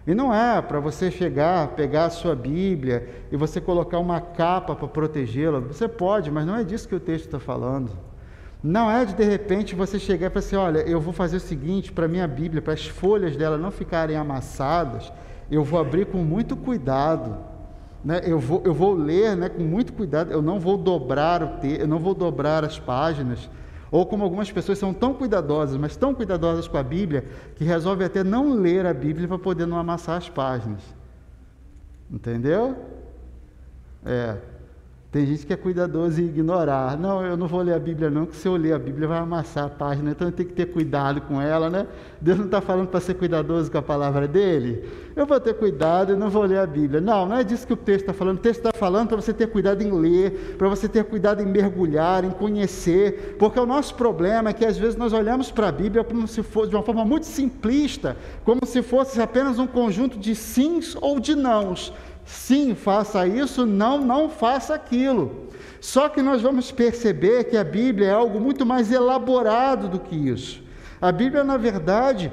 [0.08, 4.74] E não é para você chegar, pegar a sua Bíblia e você colocar uma capa
[4.76, 5.60] para protegê-la.
[5.60, 7.92] Você pode, mas não é disso que o texto está falando.
[8.62, 11.40] Não é de de repente você chegar e falar assim: olha, eu vou fazer o
[11.40, 15.12] seguinte para minha Bíblia, para as folhas dela não ficarem amassadas,
[15.50, 17.38] eu vou abrir com muito cuidado.
[18.04, 18.22] Né?
[18.26, 21.80] Eu, vou, eu vou ler né, com muito cuidado, eu não vou dobrar o te,
[21.80, 23.50] eu não vou dobrar as páginas.
[23.90, 27.26] Ou como algumas pessoas são tão cuidadosas, mas tão cuidadosas com a Bíblia,
[27.56, 30.82] que resolvem até não ler a Bíblia para poder não amassar as páginas.
[32.12, 32.76] Entendeu?
[34.06, 34.38] É.
[35.14, 36.98] Tem gente que é cuidadoso e ignorar.
[36.98, 39.20] Não, eu não vou ler a Bíblia não, que se eu ler a Bíblia vai
[39.20, 41.86] amassar a página, então tenho que ter cuidado com ela, né?
[42.20, 44.90] Deus não está falando para ser cuidadoso com a palavra dele.
[45.16, 47.00] Eu vou ter cuidado e não vou ler a Bíblia.
[47.00, 48.40] Não, não é disso que o texto está falando.
[48.40, 51.46] O texto está falando para você ter cuidado em ler, para você ter cuidado em
[51.46, 55.72] mergulhar, em conhecer, porque o nosso problema é que às vezes nós olhamos para a
[55.72, 60.18] Bíblia como se fosse de uma forma muito simplista, como se fosse apenas um conjunto
[60.18, 61.94] de sims ou de nãos.
[62.26, 65.50] Sim, faça isso, não, não faça aquilo.
[65.82, 70.16] Só que nós vamos perceber que a Bíblia é algo muito mais elaborado do que
[70.16, 70.64] isso.
[71.02, 72.32] A Bíblia, na verdade,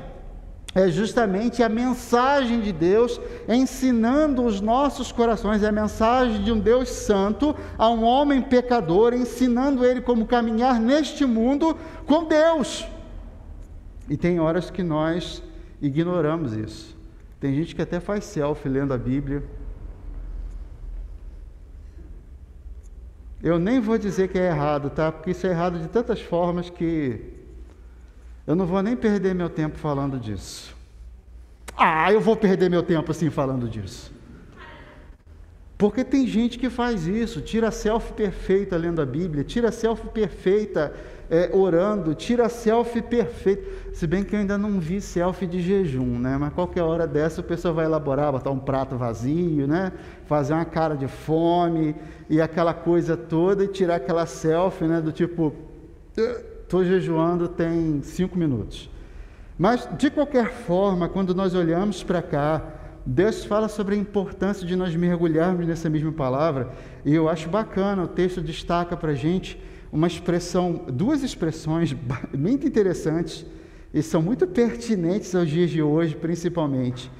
[0.72, 6.60] é justamente a mensagem de Deus ensinando os nossos corações, é a mensagem de um
[6.60, 11.76] Deus santo a um homem pecador, ensinando ele como caminhar neste mundo
[12.06, 12.86] com Deus.
[14.08, 15.42] E tem horas que nós
[15.82, 16.96] ignoramos isso.
[17.40, 19.42] Tem gente que até faz selfie lendo a Bíblia,
[23.42, 25.10] Eu nem vou dizer que é errado, tá?
[25.10, 27.20] Porque isso é errado de tantas formas que
[28.46, 30.74] eu não vou nem perder meu tempo falando disso.
[31.76, 34.12] Ah, eu vou perder meu tempo assim falando disso.
[35.78, 40.94] Porque tem gente que faz isso, tira selfie perfeita lendo a Bíblia, tira selfie perfeita
[41.30, 43.62] é, orando, tira selfie perfeita.
[43.92, 46.36] Se bem que eu ainda não vi selfie de jejum, né?
[46.36, 49.92] Mas qualquer hora dessa o pessoal vai elaborar, botar um prato vazio, né?
[50.26, 51.94] Fazer uma cara de fome
[52.28, 55.00] e aquela coisa toda e tirar aquela selfie, né?
[55.00, 55.54] Do tipo,
[56.62, 58.90] estou jejuando tem cinco minutos.
[59.56, 62.62] Mas de qualquer forma, quando nós olhamos para cá,
[63.06, 66.70] Deus fala sobre a importância de nós mergulharmos nessa mesma palavra,
[67.04, 69.60] e eu acho bacana, o texto destaca para a gente
[69.92, 71.96] uma expressão, duas expressões
[72.36, 73.44] muito interessantes
[73.92, 77.10] e são muito pertinentes aos dias de hoje, principalmente,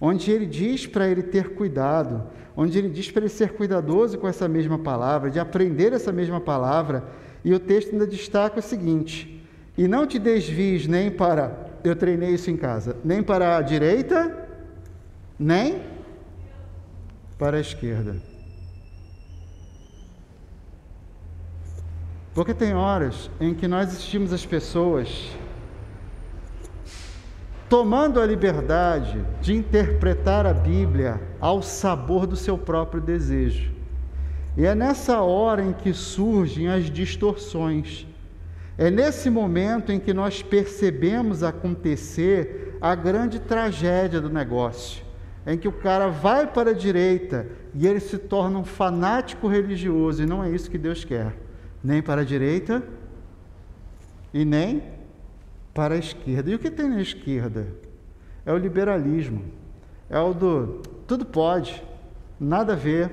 [0.00, 2.24] onde ele diz para ele ter cuidado,
[2.56, 6.40] onde ele diz para ele ser cuidadoso com essa mesma palavra, de aprender essa mesma
[6.40, 7.04] palavra,
[7.44, 9.42] e o texto ainda destaca o seguinte:
[9.76, 14.48] e não te desvies nem para, eu treinei isso em casa, nem para a direita,
[15.38, 15.80] nem
[17.38, 18.27] para a esquerda.
[22.38, 25.36] Porque tem horas em que nós assistimos as pessoas
[27.68, 33.72] tomando a liberdade de interpretar a Bíblia ao sabor do seu próprio desejo.
[34.56, 38.06] E é nessa hora em que surgem as distorções.
[38.78, 45.04] É nesse momento em que nós percebemos acontecer a grande tragédia do negócio,
[45.44, 50.22] em que o cara vai para a direita e ele se torna um fanático religioso,
[50.22, 51.47] e não é isso que Deus quer
[51.88, 52.82] nem para a direita
[54.34, 54.82] e nem
[55.72, 56.50] para a esquerda.
[56.50, 57.66] E o que tem na esquerda?
[58.44, 59.42] É o liberalismo.
[60.10, 61.82] É o do tudo pode,
[62.38, 63.10] nada a ver,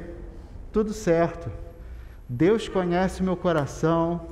[0.74, 1.50] tudo certo.
[2.28, 4.28] Deus conhece meu coração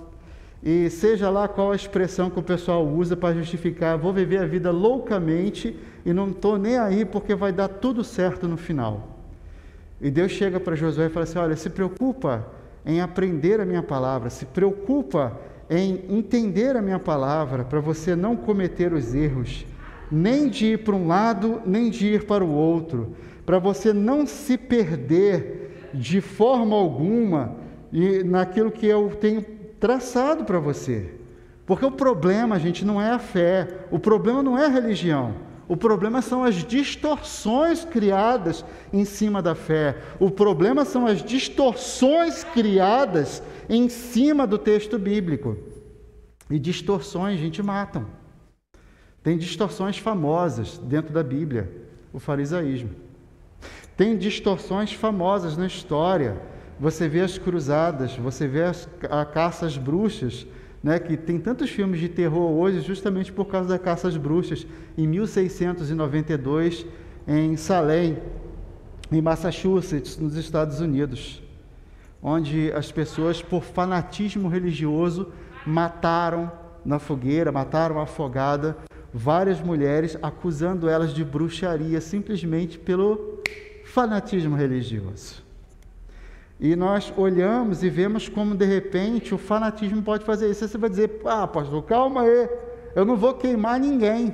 [0.62, 4.46] e seja lá qual a expressão que o pessoal usa para justificar, vou viver a
[4.46, 9.20] vida loucamente e não estou nem aí porque vai dar tudo certo no final.
[10.02, 12.46] E Deus chega para Josué e fala assim: Olha, se preocupa
[12.86, 18.36] em aprender a minha palavra, se preocupa em entender a minha palavra para você não
[18.36, 19.66] cometer os erros,
[20.12, 23.16] nem de ir para um lado, nem de ir para o outro,
[23.46, 27.56] para você não se perder de forma alguma
[27.92, 29.42] e naquilo que eu tenho
[29.80, 31.14] traçado para você.
[31.66, 35.34] Porque o problema, gente, não é a fé, o problema não é a religião.
[35.68, 39.98] O problema são as distorções criadas em cima da fé.
[40.20, 45.58] O problema são as distorções criadas em cima do texto bíblico.
[46.50, 48.06] E distorções, gente, matam.
[49.24, 51.72] Tem distorções famosas dentro da Bíblia,
[52.12, 52.90] o farisaísmo.
[53.96, 56.42] Tem distorções famosas na história.
[56.78, 60.46] Você vê as cruzadas, você vê as, a caça às bruxas,
[60.84, 64.68] né, que tem tantos filmes de terror hoje justamente por causa da caça às bruxas.
[64.98, 66.86] Em 1692,
[67.26, 68.18] em Salem,
[69.10, 71.42] em Massachusetts, nos Estados Unidos,
[72.22, 75.32] onde as pessoas, por fanatismo religioso,
[75.66, 76.52] mataram
[76.84, 78.76] na fogueira, mataram afogada
[79.14, 83.42] várias mulheres, acusando elas de bruxaria simplesmente pelo
[83.86, 85.43] fanatismo religioso.
[86.64, 90.66] E nós olhamos e vemos como de repente o fanatismo pode fazer isso.
[90.66, 92.48] Você vai dizer, ah, pastor, calma aí,
[92.96, 94.34] eu não vou queimar ninguém.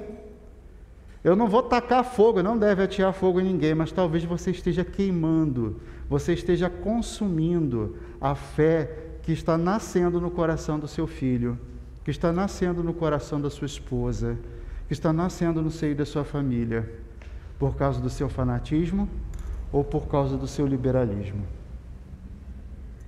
[1.24, 4.86] Eu não vou tacar fogo, não deve atirar fogo em ninguém, mas talvez você esteja
[4.86, 11.58] queimando, você esteja consumindo a fé que está nascendo no coração do seu filho,
[12.06, 14.38] que está nascendo no coração da sua esposa,
[14.86, 16.88] que está nascendo no seio da sua família,
[17.58, 19.10] por causa do seu fanatismo
[19.72, 21.59] ou por causa do seu liberalismo.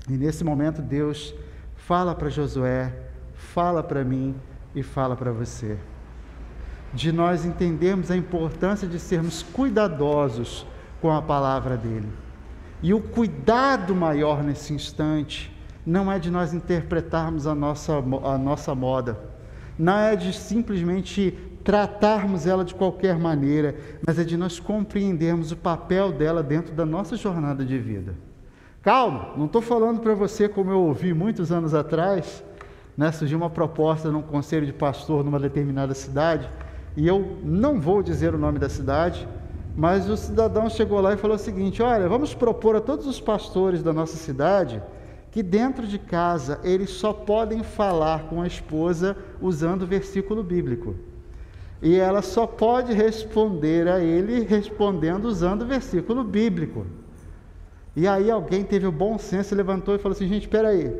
[0.09, 1.33] E nesse momento Deus
[1.75, 2.93] fala para Josué,
[3.33, 4.35] fala para mim
[4.75, 5.77] e fala para você.
[6.93, 10.65] De nós entendermos a importância de sermos cuidadosos
[11.01, 12.09] com a palavra dele.
[12.83, 17.93] E o cuidado maior nesse instante não é de nós interpretarmos a nossa,
[18.23, 19.19] a nossa moda,
[19.77, 23.75] não é de simplesmente tratarmos ela de qualquer maneira,
[24.05, 28.15] mas é de nós compreendermos o papel dela dentro da nossa jornada de vida.
[28.81, 32.43] Calma, não estou falando para você como eu ouvi muitos anos atrás,
[32.97, 36.49] né, surgiu uma proposta num conselho de pastor numa determinada cidade,
[36.97, 39.27] e eu não vou dizer o nome da cidade,
[39.77, 43.21] mas o cidadão chegou lá e falou o seguinte: olha, vamos propor a todos os
[43.21, 44.81] pastores da nossa cidade
[45.31, 50.95] que dentro de casa eles só podem falar com a esposa usando versículo bíblico.
[51.81, 56.85] E ela só pode responder a ele respondendo usando o versículo bíblico.
[57.95, 60.93] E aí alguém teve o bom senso, levantou e falou assim: gente, espera aí.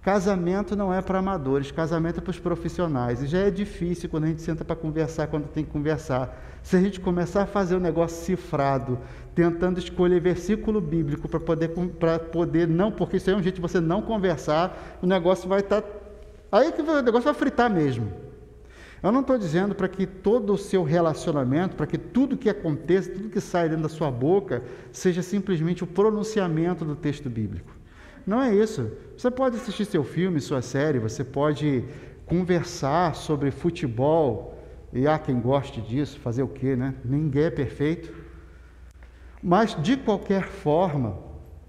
[0.00, 3.22] Casamento não é para amadores, casamento é para os profissionais.
[3.22, 6.34] E já é difícil quando a gente senta para conversar, quando tem que conversar.
[6.62, 8.98] Se a gente começar a fazer um negócio cifrado,
[9.34, 11.70] tentando escolher versículo bíblico para poder,
[12.32, 15.60] poder não, porque isso aí é um jeito de você não conversar, o negócio vai
[15.60, 15.82] estar.
[15.82, 15.88] Tá,
[16.52, 18.27] aí que o negócio vai fritar mesmo.
[19.02, 23.10] Eu não estou dizendo para que todo o seu relacionamento, para que tudo que aconteça,
[23.10, 27.72] tudo que sai dentro da sua boca, seja simplesmente o pronunciamento do texto bíblico.
[28.26, 28.90] Não é isso.
[29.16, 31.84] Você pode assistir seu filme, sua série, você pode
[32.26, 34.58] conversar sobre futebol,
[34.92, 36.94] e há quem goste disso, fazer o quê, né?
[37.04, 38.12] Ninguém é perfeito.
[39.42, 41.16] Mas, de qualquer forma,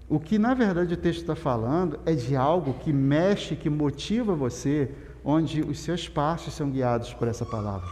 [0.08, 4.34] o que na verdade o texto está falando é de algo que mexe, que motiva
[4.34, 4.90] você
[5.24, 7.88] onde os seus passos são guiados por essa palavra,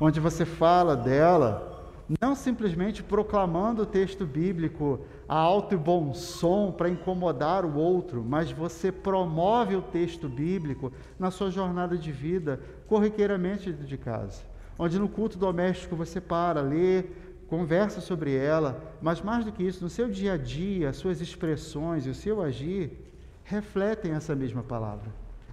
[0.00, 1.78] onde você fala dela
[2.20, 8.24] não simplesmente proclamando o texto bíblico a alto e bom som para incomodar o outro,
[8.26, 14.42] mas você promove o texto bíblico na sua jornada de vida, corriqueiramente de casa,
[14.78, 17.04] onde no culto doméstico você para, lê,
[17.46, 21.20] conversa sobre ela, mas mais do que isso, no seu dia a dia, as suas
[21.20, 23.04] expressões e o seu agir
[23.44, 25.10] refletem essa mesma palavra.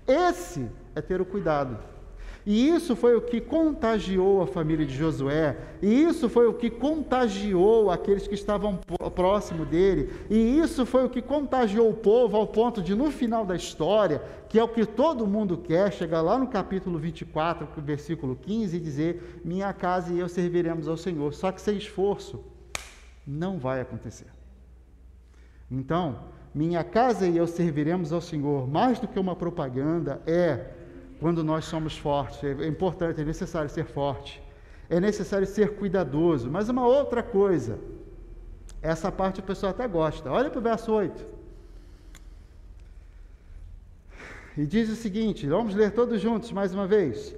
[0.08, 1.78] Esse é ter o cuidado.
[2.46, 6.70] E isso foi o que contagiou a família de Josué, e isso foi o que
[6.70, 8.80] contagiou aqueles que estavam
[9.16, 13.44] próximo dele, e isso foi o que contagiou o povo ao ponto de, no final
[13.44, 18.36] da história, que é o que todo mundo quer, chegar lá no capítulo 24, versículo
[18.36, 21.34] 15, e dizer: Minha casa e eu serviremos ao Senhor.
[21.34, 22.44] Só que sem esforço,
[23.26, 24.28] não vai acontecer.
[25.70, 26.20] Então,
[26.54, 30.75] minha casa e eu serviremos ao Senhor, mais do que uma propaganda, é
[31.20, 32.44] quando nós somos fortes.
[32.44, 34.42] É importante, é necessário ser forte.
[34.90, 36.50] É necessário ser cuidadoso.
[36.50, 37.80] Mas uma outra coisa,
[38.82, 40.32] essa parte o pessoal até gosta.
[40.32, 41.26] Olha para o verso 8.
[44.58, 47.36] E diz o seguinte: vamos ler todos juntos mais uma vez.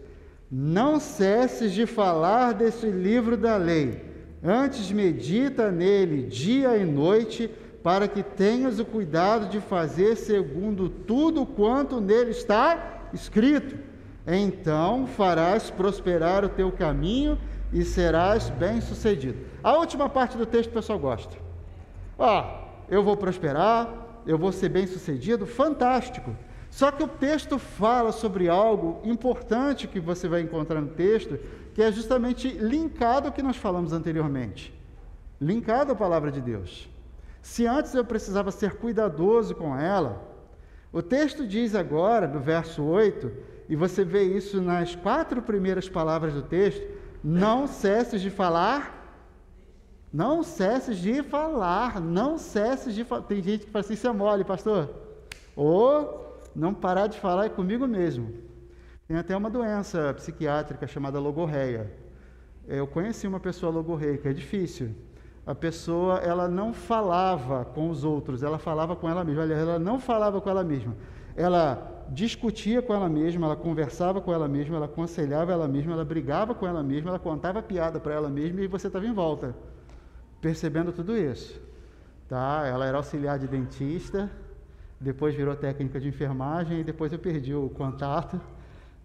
[0.50, 4.02] Não cesses de falar desse livro da lei,
[4.42, 7.50] antes medita nele dia e noite
[7.84, 13.78] para que tenhas o cuidado de fazer segundo tudo quanto nele está escrito.
[14.26, 17.38] Então farás prosperar o teu caminho
[17.72, 19.46] e serás bem-sucedido.
[19.64, 21.36] A última parte do texto o pessoal gosta.
[22.18, 23.94] Ó, eu vou prosperar,
[24.26, 26.36] eu vou ser bem-sucedido, fantástico.
[26.70, 31.40] Só que o texto fala sobre algo importante que você vai encontrar no texto,
[31.74, 34.74] que é justamente linkado ao que nós falamos anteriormente.
[35.40, 36.90] Linkado à palavra de Deus.
[37.42, 40.22] Se antes eu precisava ser cuidadoso com ela,
[40.98, 43.32] o texto diz agora, no verso 8,
[43.70, 46.84] e você vê isso nas quatro primeiras palavras do texto:
[47.24, 48.82] não cesses de falar,
[50.12, 53.22] não cesses de falar, não cesses de falar.
[53.22, 54.90] Tem gente que fala assim, isso é mole, pastor.
[55.56, 58.34] Ou não parar de falar é comigo mesmo.
[59.08, 61.94] Tem até uma doença psiquiátrica chamada logorreia.
[62.68, 64.96] Eu conheci uma pessoa logorreica, é difícil.
[65.48, 69.44] A pessoa, ela não falava com os outros, ela falava com ela mesma.
[69.44, 70.94] Aliás, ela não falava com ela mesma.
[71.38, 76.04] Ela discutia com ela mesma, ela conversava com ela mesma, ela aconselhava ela mesma, ela
[76.04, 79.56] brigava com ela mesma, ela contava piada para ela mesma e você estava em volta,
[80.42, 81.58] percebendo tudo isso.
[82.28, 82.66] Tá?
[82.66, 84.30] Ela era auxiliar de dentista,
[85.00, 88.40] depois virou técnica de enfermagem e depois eu perdi o contato,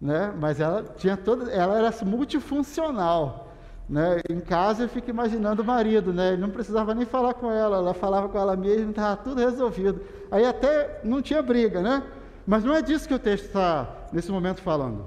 [0.01, 0.33] né?
[0.37, 3.52] Mas ela tinha toda, ela era multifuncional,
[3.89, 4.21] né?
[4.29, 6.33] Em casa eu fico imaginando o marido, né?
[6.33, 10.01] Ele não precisava nem falar com ela, ela falava com ela mesma, estava tudo resolvido.
[10.31, 12.03] Aí até não tinha briga, né?
[12.45, 15.05] Mas não é disso que o texto está nesse momento falando.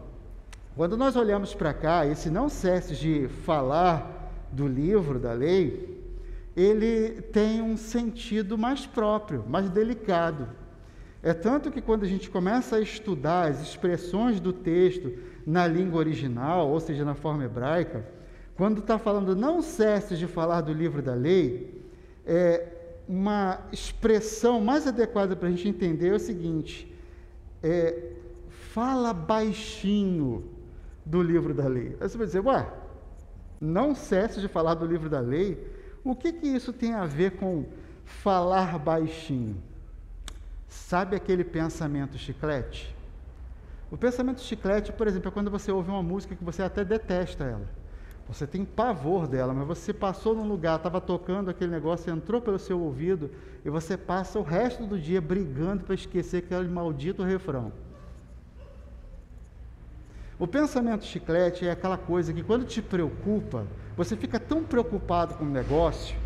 [0.74, 5.96] Quando nós olhamos para cá, esse não cesse de falar do livro da lei,
[6.56, 10.48] ele tem um sentido mais próprio, mais delicado.
[11.22, 15.12] É tanto que quando a gente começa a estudar as expressões do texto
[15.46, 18.04] na língua original, ou seja, na forma hebraica,
[18.56, 21.82] quando está falando não cesse de falar do livro da lei,
[22.24, 22.72] é
[23.08, 26.92] uma expressão mais adequada para a gente entender é o seguinte:
[27.62, 28.12] é,
[28.72, 30.44] fala baixinho
[31.04, 31.96] do livro da lei.
[32.00, 32.66] Aí você vai dizer, ué,
[33.60, 37.32] não cesse de falar do livro da lei, o que, que isso tem a ver
[37.32, 37.64] com
[38.04, 39.56] falar baixinho?
[40.68, 42.94] Sabe aquele pensamento chiclete?
[43.90, 47.44] O pensamento chiclete, por exemplo, é quando você ouve uma música que você até detesta
[47.44, 47.85] ela.
[48.28, 52.58] Você tem pavor dela, mas você passou num lugar, estava tocando aquele negócio, entrou pelo
[52.58, 53.30] seu ouvido
[53.64, 57.72] e você passa o resto do dia brigando para esquecer aquele maldito refrão.
[60.38, 63.64] O pensamento chiclete é aquela coisa que quando te preocupa,
[63.96, 66.16] você fica tão preocupado com o negócio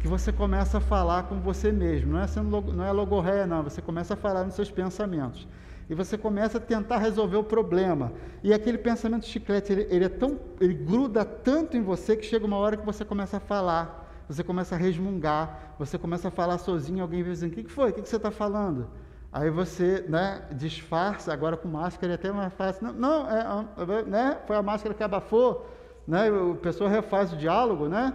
[0.00, 2.14] que você começa a falar com você mesmo.
[2.14, 3.62] Não é, sendo, não é logorreia, não.
[3.62, 5.46] Você começa a falar nos seus pensamentos.
[5.90, 8.12] E você começa a tentar resolver o problema.
[8.44, 12.46] E aquele pensamento chiclete, ele, ele, é tão, ele gruda tanto em você que chega
[12.46, 14.08] uma hora que você começa a falar.
[14.28, 15.74] Você começa a resmungar.
[15.80, 17.02] Você começa a falar sozinho.
[17.02, 17.90] Alguém vem dizendo: O que, foi?
[17.90, 18.86] O que, você está falando?
[19.32, 22.86] Aí você né, disfarça, agora com máscara é até mais fácil.
[22.86, 25.68] Não, não é, né, foi a máscara que abafou.
[26.06, 28.14] Né, a pessoa refaz o diálogo, né?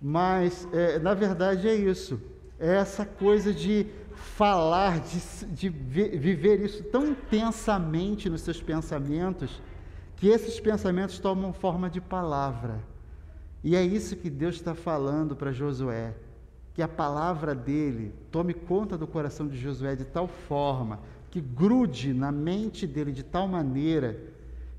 [0.00, 2.18] Mas, é, na verdade, é isso.
[2.58, 3.86] É essa coisa de
[4.22, 9.60] falar, de, de viver isso tão intensamente nos seus pensamentos,
[10.16, 12.80] que esses pensamentos tomam forma de palavra.
[13.64, 16.14] E é isso que Deus está falando para Josué.
[16.74, 21.00] Que a palavra dele tome conta do coração de Josué de tal forma,
[21.30, 24.18] que grude na mente dele de tal maneira,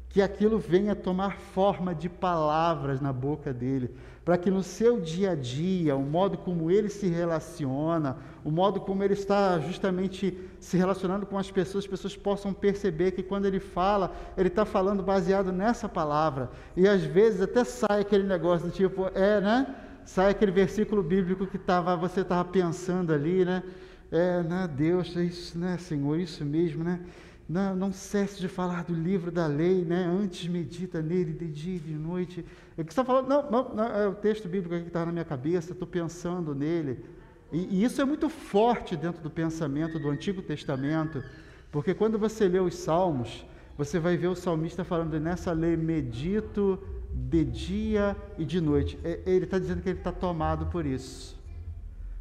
[0.09, 3.91] que aquilo venha tomar forma de palavras na boca dele,
[4.23, 8.79] para que no seu dia a dia, o modo como ele se relaciona, o modo
[8.79, 13.45] como ele está justamente se relacionando com as pessoas, as pessoas possam perceber que quando
[13.45, 16.49] ele fala, ele está falando baseado nessa palavra.
[16.75, 19.75] E às vezes até sai aquele negócio do tipo, é, né?
[20.05, 23.61] Sai aquele versículo bíblico que tava, você estava pensando ali, né?
[24.09, 24.69] É, né?
[24.73, 27.01] Deus, é isso, né, Senhor, isso mesmo, né?
[27.47, 30.05] Não, não cesse de falar do livro da lei, né?
[30.05, 32.45] Antes medita nele de dia e de noite.
[32.77, 33.27] O que está falando?
[33.27, 37.03] Não, não, não, é o texto bíblico que está na minha cabeça, estou pensando nele.
[37.51, 41.23] E, e, isso é muito forte dentro do pensamento do Antigo Testamento,
[41.71, 43.45] porque quando você lê os Salmos,
[43.77, 46.79] você vai ver o salmista falando nessa lei medito
[47.11, 48.99] de dia e de noite.
[49.03, 51.39] É, ele está dizendo que ele está tomado por isso,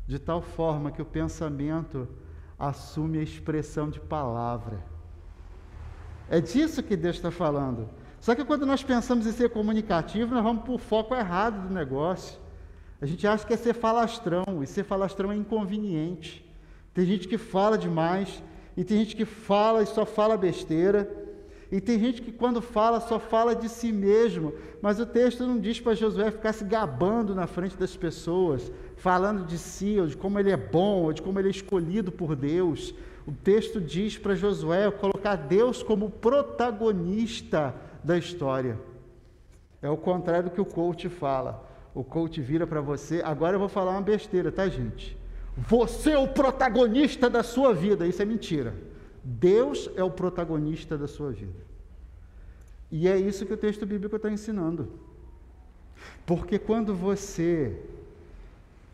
[0.07, 2.09] de tal forma que o pensamento
[2.59, 4.92] assume a expressão de palavra.
[6.29, 7.89] É disso que Deus está falando.
[8.21, 11.75] Só que quando nós pensamos em ser comunicativo, nós vamos para o foco errado do
[11.75, 12.39] negócio.
[13.01, 16.49] A gente acha que é ser falastrão, e ser falastrão é inconveniente.
[16.95, 18.43] Tem gente que fala demais,
[18.77, 21.11] e tem gente que fala e só fala besteira.
[21.71, 25.59] E tem gente que quando fala só fala de si mesmo, mas o texto não
[25.59, 30.17] diz para Josué ficar se gabando na frente das pessoas, falando de si, ou de
[30.17, 32.95] como ele é bom, ou de como ele é escolhido por Deus.
[33.27, 38.79] O texto diz para Josué colocar Deus como protagonista da história.
[39.81, 41.69] É o contrário do que o coach fala.
[41.95, 45.17] O coach vira para você, agora eu vou falar uma besteira, tá, gente?
[45.57, 48.07] Você é o protagonista da sua vida.
[48.07, 48.75] Isso é mentira.
[49.23, 51.61] Deus é o protagonista da sua vida.
[52.91, 54.89] E é isso que o texto bíblico está ensinando.
[56.27, 57.79] Porque quando você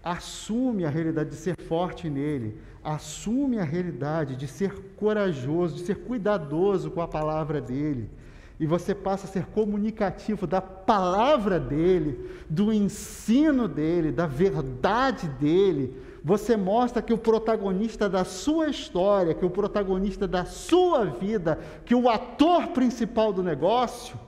[0.02, 2.58] assume a realidade de ser forte nele,
[2.94, 8.10] assume a realidade de ser corajoso, de ser cuidadoso com a palavra dele,
[8.58, 16.02] e você passa a ser comunicativo da palavra dele, do ensino dele, da verdade dele,
[16.24, 21.94] você mostra que o protagonista da sua história, que o protagonista da sua vida, que
[21.94, 24.18] o ator principal do negócio,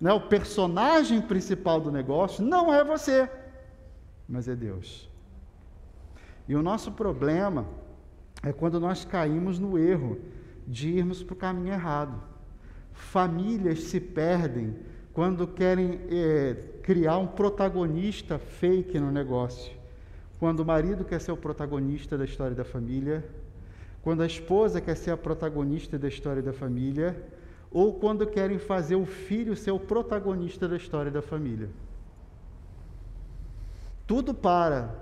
[0.00, 3.28] né, o personagem principal do negócio, não é você,
[4.28, 5.10] mas é Deus.
[6.46, 7.66] E o nosso problema
[8.42, 10.18] é quando nós caímos no erro
[10.66, 12.20] de irmos para o caminho errado.
[12.92, 14.76] Famílias se perdem
[15.12, 19.72] quando querem é, criar um protagonista fake no negócio.
[20.38, 23.24] Quando o marido quer ser o protagonista da história da família,
[24.02, 27.16] quando a esposa quer ser a protagonista da história da família,
[27.70, 31.68] ou quando querem fazer o filho ser o protagonista da história da família.
[34.06, 34.94] Tudo para,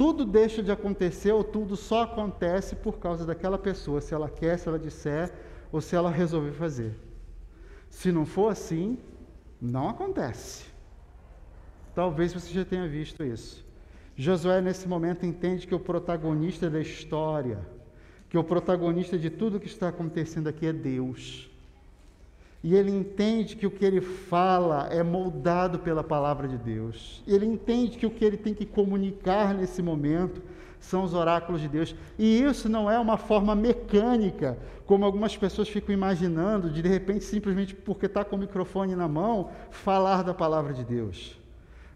[0.00, 4.58] tudo deixa de acontecer ou tudo só acontece por causa daquela pessoa, se ela quer,
[4.58, 5.30] se ela disser
[5.70, 6.98] ou se ela resolver fazer.
[7.90, 8.96] Se não for assim,
[9.60, 10.64] não acontece.
[11.94, 13.62] Talvez você já tenha visto isso.
[14.16, 17.58] Josué, nesse momento, entende que o protagonista da história,
[18.30, 21.49] que o protagonista de tudo que está acontecendo aqui é Deus.
[22.62, 27.22] E ele entende que o que ele fala é moldado pela palavra de Deus.
[27.26, 30.42] Ele entende que o que ele tem que comunicar nesse momento
[30.78, 31.94] são os oráculos de Deus.
[32.18, 37.24] E isso não é uma forma mecânica, como algumas pessoas ficam imaginando, de de repente,
[37.24, 41.39] simplesmente porque está com o microfone na mão, falar da palavra de Deus.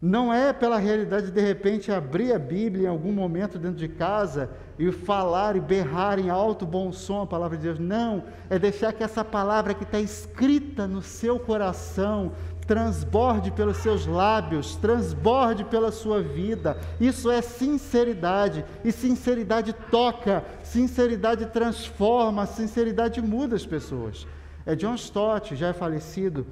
[0.06, 3.88] Não é pela realidade de de repente abrir a Bíblia em algum momento dentro de
[3.88, 7.78] casa e falar e berrar em alto bom som a palavra de Deus.
[7.78, 12.32] Não, é deixar que essa palavra que está escrita no seu coração
[12.66, 16.76] transborde pelos seus lábios, transborde pela sua vida.
[17.00, 24.26] Isso é sinceridade, e sinceridade toca, sinceridade transforma, sinceridade muda as pessoas.
[24.66, 26.46] É John Stott, já é falecido,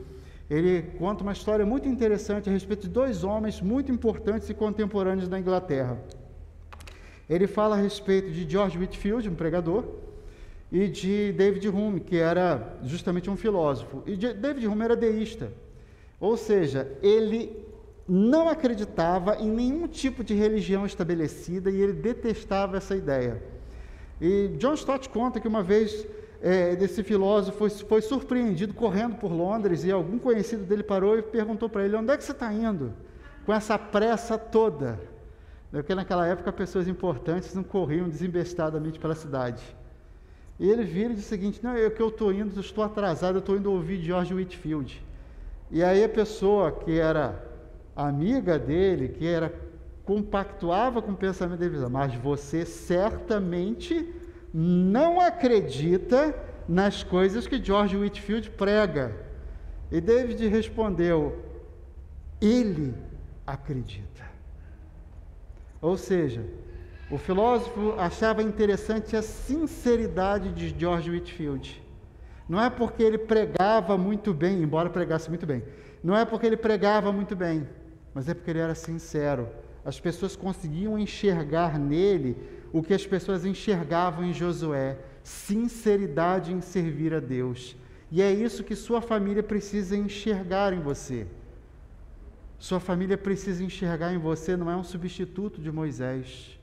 [0.50, 5.28] ele conta uma história muito interessante a respeito de dois homens muito importantes e contemporâneos
[5.28, 5.98] da Inglaterra.
[7.28, 9.84] Ele fala a respeito de George Whitfield, um pregador,
[10.70, 14.02] e de David Hume, que era justamente um filósofo.
[14.06, 15.52] E David Hume era deísta,
[16.18, 17.62] ou seja, ele
[18.08, 23.42] não acreditava em nenhum tipo de religião estabelecida e ele detestava essa ideia.
[24.20, 26.06] E John Stott conta que uma vez
[26.42, 31.22] é, desse filósofo foi, foi, surpreendido correndo por Londres e algum conhecido dele parou e
[31.22, 32.92] perguntou para ele: onde é que você está indo
[33.46, 34.98] com essa pressa toda?
[35.70, 39.62] Porque naquela época pessoas importantes não corriam desembestadamente pela cidade.
[40.58, 43.36] E ele vira e diz o seguinte: não, eu que eu estou indo, estou atrasado,
[43.36, 45.00] eu estou indo ouvir George Whitfield.
[45.70, 47.40] E aí a pessoa que era
[47.94, 49.54] amiga dele, que era
[50.04, 54.12] compactuava com o pensamento dele, mas você certamente
[54.52, 56.34] não acredita
[56.68, 59.14] nas coisas que George Whitfield prega.
[59.90, 61.42] E David respondeu:
[62.40, 62.94] ele
[63.46, 64.22] acredita.
[65.80, 66.44] Ou seja,
[67.10, 71.82] o filósofo achava interessante a sinceridade de George Whitfield.
[72.48, 75.62] Não é porque ele pregava muito bem, embora pregasse muito bem.
[76.02, 77.66] Não é porque ele pregava muito bem,
[78.14, 79.48] mas é porque ele era sincero.
[79.84, 82.36] As pessoas conseguiam enxergar nele
[82.72, 87.76] o que as pessoas enxergavam em Josué: sinceridade em servir a Deus.
[88.10, 91.26] E é isso que sua família precisa enxergar em você.
[92.58, 96.58] Sua família precisa enxergar em você não é um substituto de Moisés.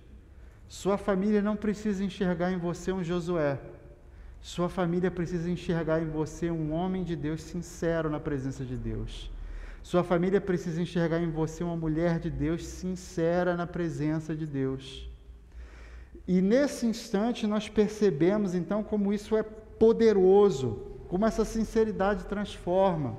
[0.67, 3.59] Sua família não precisa enxergar em você um Josué.
[4.39, 9.29] Sua família precisa enxergar em você um homem de Deus sincero na presença de Deus.
[9.83, 15.08] Sua família precisa enxergar em você uma mulher de Deus sincera na presença de Deus.
[16.27, 23.17] E nesse instante nós percebemos então como isso é poderoso, como essa sinceridade transforma.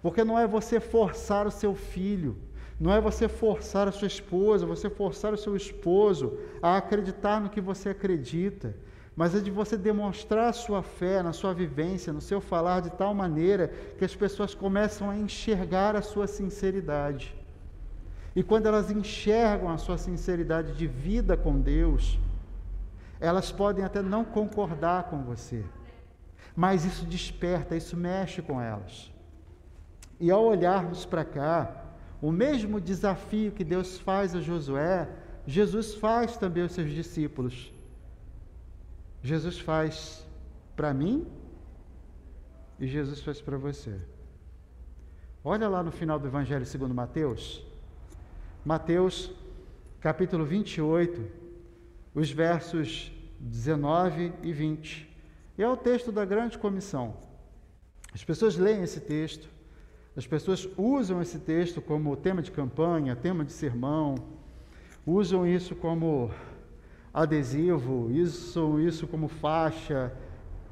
[0.00, 2.38] Porque não é você forçar o seu filho,
[2.78, 7.50] não é você forçar a sua esposa, você forçar o seu esposo a acreditar no
[7.50, 8.74] que você acredita,
[9.14, 12.90] mas é de você demonstrar a sua fé na sua vivência, no seu falar, de
[12.90, 13.68] tal maneira
[13.98, 17.36] que as pessoas começam a enxergar a sua sinceridade.
[18.34, 22.18] E quando elas enxergam a sua sinceridade de vida com Deus,
[23.18, 25.64] elas podem até não concordar com você,
[26.54, 29.12] mas isso desperta, isso mexe com elas.
[30.18, 31.84] E ao olharmos para cá,
[32.22, 35.08] o mesmo desafio que Deus faz a Josué,
[35.46, 37.72] Jesus faz também aos seus discípulos.
[39.22, 40.26] Jesus faz
[40.76, 41.26] para mim
[42.78, 43.98] e Jesus faz para você.
[45.42, 47.64] Olha lá no final do Evangelho segundo Mateus.
[48.62, 49.32] Mateus,
[50.00, 51.24] capítulo 28,
[52.14, 55.08] os versos 19 e 20.
[55.56, 57.16] E é o texto da grande comissão.
[58.12, 59.48] As pessoas leem esse texto,
[60.14, 64.14] as pessoas usam esse texto como tema de campanha, tema de sermão,
[65.06, 66.30] usam isso como
[67.14, 70.12] adesivo, usam isso como faixa,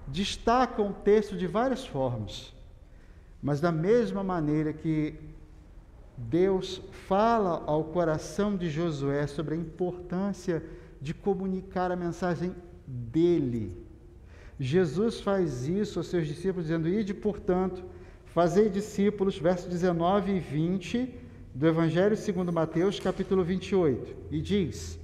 [0.07, 2.53] destacam o texto de várias formas.
[3.43, 5.38] Mas da mesma maneira que
[6.19, 10.65] Deus fala ao coração de Josué sobre a importância
[11.01, 12.53] de comunicar a mensagem
[12.85, 13.87] dele.
[14.59, 17.85] Jesus faz isso aos seus discípulos, dizendo: Ide, portanto,
[18.27, 21.15] fazei discípulos, versos 19 e 20
[21.55, 24.99] do Evangelho segundo Mateus, capítulo 28, e diz: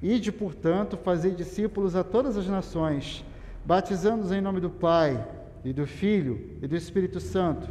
[0.00, 3.24] Ide, portanto, fazei discípulos a todas as nações,
[3.64, 5.26] batizando-os em nome do Pai,
[5.64, 7.68] e do Filho, e do Espírito Santo,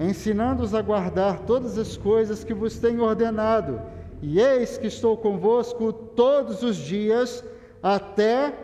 [0.00, 3.80] ensinando-os a guardar todas as coisas que vos tenho ordenado
[4.22, 7.44] e eis que estou convosco todos os dias
[7.82, 8.54] até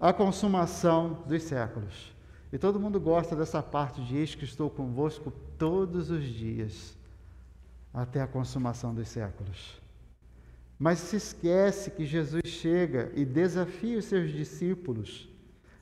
[0.00, 2.14] a consumação dos séculos.
[2.50, 6.96] E todo mundo gosta dessa parte de eis que estou convosco todos os dias
[7.92, 9.80] até a consumação dos séculos.
[10.78, 15.28] Mas se esquece que Jesus chega e desafia os seus discípulos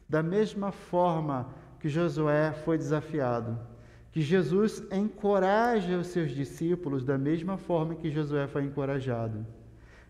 [0.08, 1.48] da mesma forma
[1.80, 3.73] que Josué foi desafiado
[4.14, 9.44] que Jesus encoraja os seus discípulos da mesma forma que Josué foi encorajado.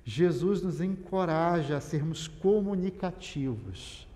[0.04, 4.06] Jesus nos encoraja a sermos comunicativos.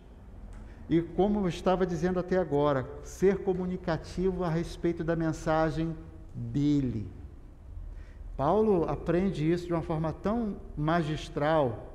[0.90, 5.96] E como eu estava dizendo até agora, ser comunicativo a respeito da mensagem
[6.34, 7.08] dele.
[8.36, 11.94] Paulo aprende isso de uma forma tão magistral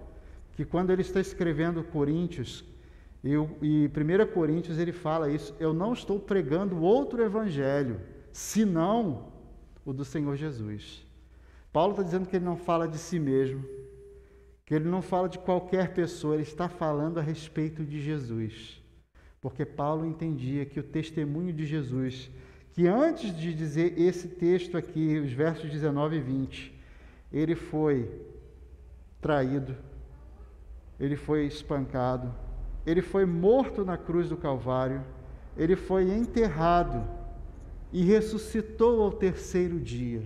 [0.53, 2.65] que quando ele está escrevendo Coríntios,
[3.23, 8.01] e, e 1 Coríntios ele fala isso: eu não estou pregando outro evangelho,
[8.31, 9.31] senão
[9.85, 11.05] o do Senhor Jesus.
[11.71, 13.63] Paulo está dizendo que ele não fala de si mesmo,
[14.65, 18.81] que ele não fala de qualquer pessoa, ele está falando a respeito de Jesus.
[19.41, 22.29] Porque Paulo entendia que o testemunho de Jesus,
[22.71, 26.81] que antes de dizer esse texto aqui, os versos 19 e 20,
[27.31, 28.09] ele foi
[29.19, 29.75] traído,
[30.99, 32.33] ele foi espancado,
[32.85, 35.03] ele foi morto na cruz do Calvário,
[35.57, 37.07] ele foi enterrado
[37.91, 40.23] e ressuscitou ao terceiro dia.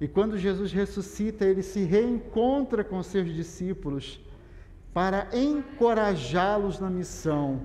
[0.00, 4.20] E quando Jesus ressuscita, ele se reencontra com seus discípulos
[4.92, 7.62] para encorajá-los na missão.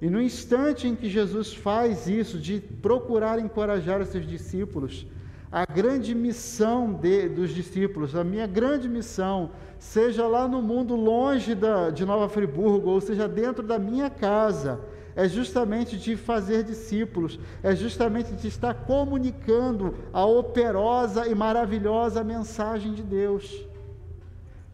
[0.00, 5.06] E no instante em que Jesus faz isso, de procurar encorajar os seus discípulos,
[5.50, 11.54] a grande missão de, dos discípulos, a minha grande missão, seja lá no mundo longe
[11.54, 14.80] da, de Nova Friburgo, ou seja dentro da minha casa,
[15.14, 22.92] é justamente de fazer discípulos, é justamente de estar comunicando a operosa e maravilhosa mensagem
[22.92, 23.66] de Deus.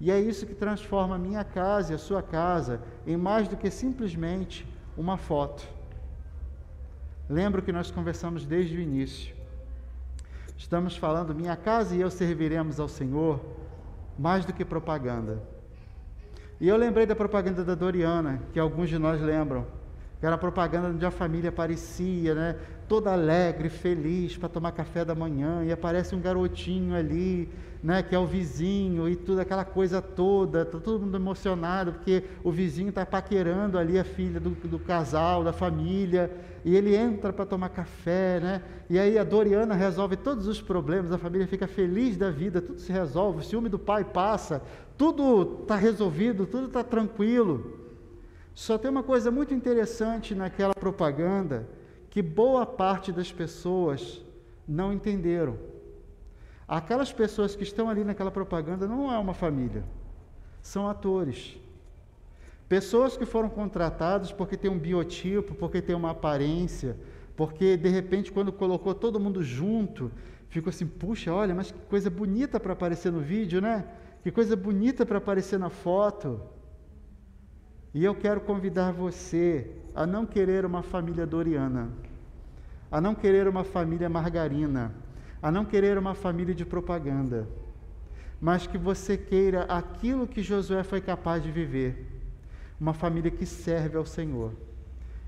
[0.01, 3.57] E é isso que transforma a minha casa e a sua casa em mais do
[3.57, 4.67] que simplesmente
[4.97, 5.65] uma foto.
[7.31, 9.42] Lembro que nós conversamos desde o início.
[10.63, 13.41] Estamos falando, minha casa e eu serviremos ao Senhor
[14.17, 15.43] mais do que propaganda.
[16.61, 19.67] E eu lembrei da propaganda da Doriana, que alguns de nós lembram,
[20.21, 22.57] que era a propaganda onde a família aparecia, né,
[22.89, 27.49] toda alegre, feliz, para tomar café da manhã, e aparece um garotinho ali,
[27.83, 32.23] né, que é o vizinho, e tudo aquela coisa toda, tá todo mundo emocionado, porque
[32.45, 36.31] o vizinho está paquerando ali a filha do, do casal, da família,
[36.65, 38.63] e ele entra para tomar café, né?
[38.89, 42.79] E aí a Doriana resolve todos os problemas, a família fica feliz da vida, tudo
[42.79, 44.63] se resolve, o ciúme do pai passa,
[44.97, 47.81] tudo está resolvido, tudo está tranquilo.
[48.55, 51.67] Só tem uma coisa muito interessante naquela propaganda
[52.13, 54.21] que boa parte das pessoas
[54.69, 55.57] não entenderam.
[56.69, 59.83] Aquelas pessoas que estão ali naquela propaganda não é uma família,
[60.61, 61.57] são atores.
[62.69, 66.99] Pessoas que foram contratadas porque tem um biotipo, porque tem uma aparência,
[67.35, 70.13] porque de repente quando colocou todo mundo junto,
[70.51, 73.87] ficou assim, puxa, olha, mas que coisa bonita para aparecer no vídeo, né?
[74.23, 76.43] Que coisa bonita para aparecer na foto.
[77.95, 81.91] E eu quero convidar você a não querer uma família doriana,
[82.91, 84.95] a não querer uma família margarina,
[85.43, 87.47] a não querer uma família de propaganda,
[88.41, 92.07] mas que você queira aquilo que Josué foi capaz de viver,
[92.81, 94.53] uma família que serve ao Senhor.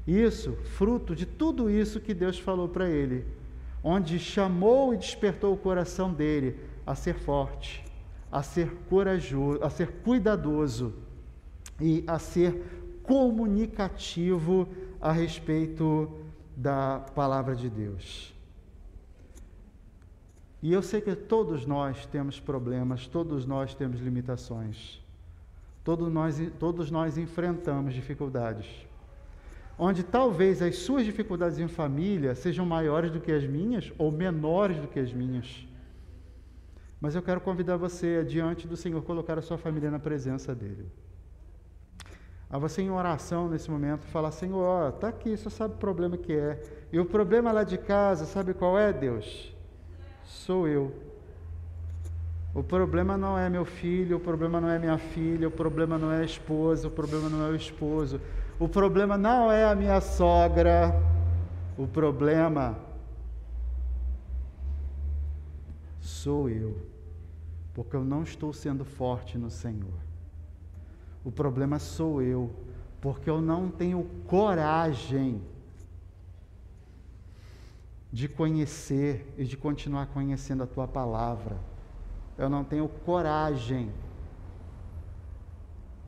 [0.06, 3.26] Isso, fruto de tudo isso que Deus falou para ele,
[3.82, 7.84] onde chamou e despertou o coração dele a ser forte,
[8.32, 11.03] a ser corajoso, a ser cuidadoso
[11.80, 14.68] e a ser comunicativo
[15.00, 16.10] a respeito
[16.56, 18.34] da palavra de Deus.
[20.62, 24.98] E eu sei que todos nós temos problemas, todos nós temos limitações,
[25.84, 28.66] todos nós, todos nós enfrentamos dificuldades.
[29.78, 34.78] Onde talvez as suas dificuldades em família sejam maiores do que as minhas ou menores
[34.78, 35.66] do que as minhas.
[36.98, 40.86] Mas eu quero convidar você, diante do Senhor, colocar a sua família na presença dEle.
[42.54, 46.32] A você em oração nesse momento, falar, Senhor, está aqui, você sabe o problema que
[46.32, 46.62] é.
[46.92, 49.52] E o problema lá de casa, sabe qual é, Deus?
[50.22, 50.94] sou eu.
[52.54, 56.12] O problema não é meu filho, o problema não é minha filha, o problema não
[56.12, 58.20] é a esposa, o problema não é o esposo,
[58.56, 60.94] o problema não é a minha sogra,
[61.76, 62.78] o problema
[66.00, 66.80] sou eu,
[67.74, 70.13] porque eu não estou sendo forte no Senhor.
[71.24, 72.50] O problema sou eu,
[73.00, 75.42] porque eu não tenho coragem
[78.14, 81.56] de conhecer e de continuar conhecendo a tua palavra.
[82.38, 83.90] Eu não tenho coragem.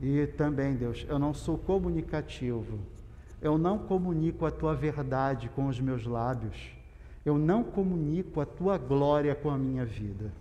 [0.01, 2.79] E também, Deus, eu não sou comunicativo.
[3.41, 6.71] Eu não comunico a tua verdade com os meus lábios.
[7.25, 10.31] Eu não comunico a tua glória com a minha vida.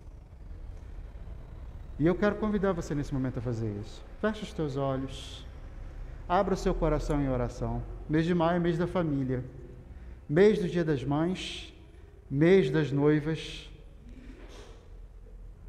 [1.98, 4.05] E eu quero convidar você nesse momento a fazer isso.
[4.20, 5.46] Feche os teus olhos.
[6.28, 7.82] Abra o seu coração em oração.
[8.08, 9.44] Mês de maio é mês da família
[10.28, 11.72] mês do Dia das Mães,
[12.28, 13.70] mês das noivas.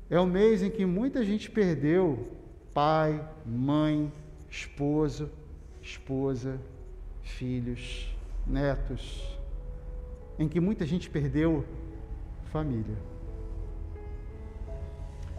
[0.09, 2.27] É o mês em que muita gente perdeu
[2.73, 4.11] pai, mãe,
[4.49, 5.29] esposo,
[5.81, 6.59] esposa,
[7.21, 9.37] filhos, netos,
[10.39, 11.65] em que muita gente perdeu
[12.45, 12.95] família.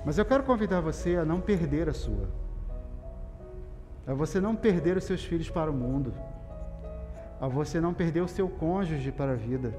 [0.05, 2.29] Mas eu quero convidar você a não perder a sua,
[4.09, 6.15] a você não perder os seus filhos para o mundo.
[7.39, 9.73] A você não perder o seu cônjuge para a vida,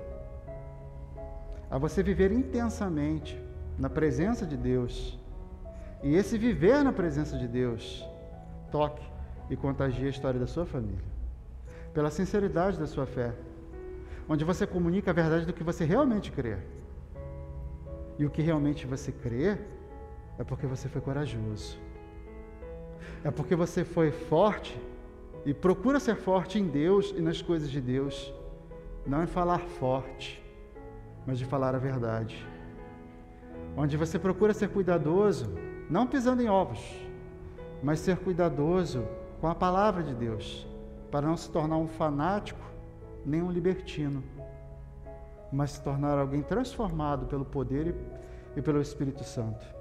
[1.70, 3.42] a você viver intensamente
[3.78, 5.20] na presença de Deus.
[6.04, 8.08] E esse viver na presença de Deus
[8.72, 9.04] toque
[9.50, 11.04] e contagie a história da sua família,
[11.92, 13.34] pela sinceridade da sua fé,
[14.30, 16.56] onde você comunica a verdade do que você realmente crê.
[18.18, 19.58] E o que realmente você crê
[20.38, 21.78] é porque você foi corajoso,
[23.24, 24.80] é porque você foi forte
[25.46, 28.34] e procura ser forte em Deus e nas coisas de Deus,
[29.06, 30.44] não em falar forte,
[31.26, 32.46] mas de falar a verdade.
[33.76, 35.50] Onde você procura ser cuidadoso,
[35.90, 36.80] não pisando em ovos,
[37.82, 39.06] mas ser cuidadoso
[39.40, 40.68] com a palavra de Deus,
[41.10, 42.60] para não se tornar um fanático
[43.26, 44.24] nem um libertino,
[45.52, 49.79] mas se tornar alguém transformado pelo poder e, e pelo Espírito Santo.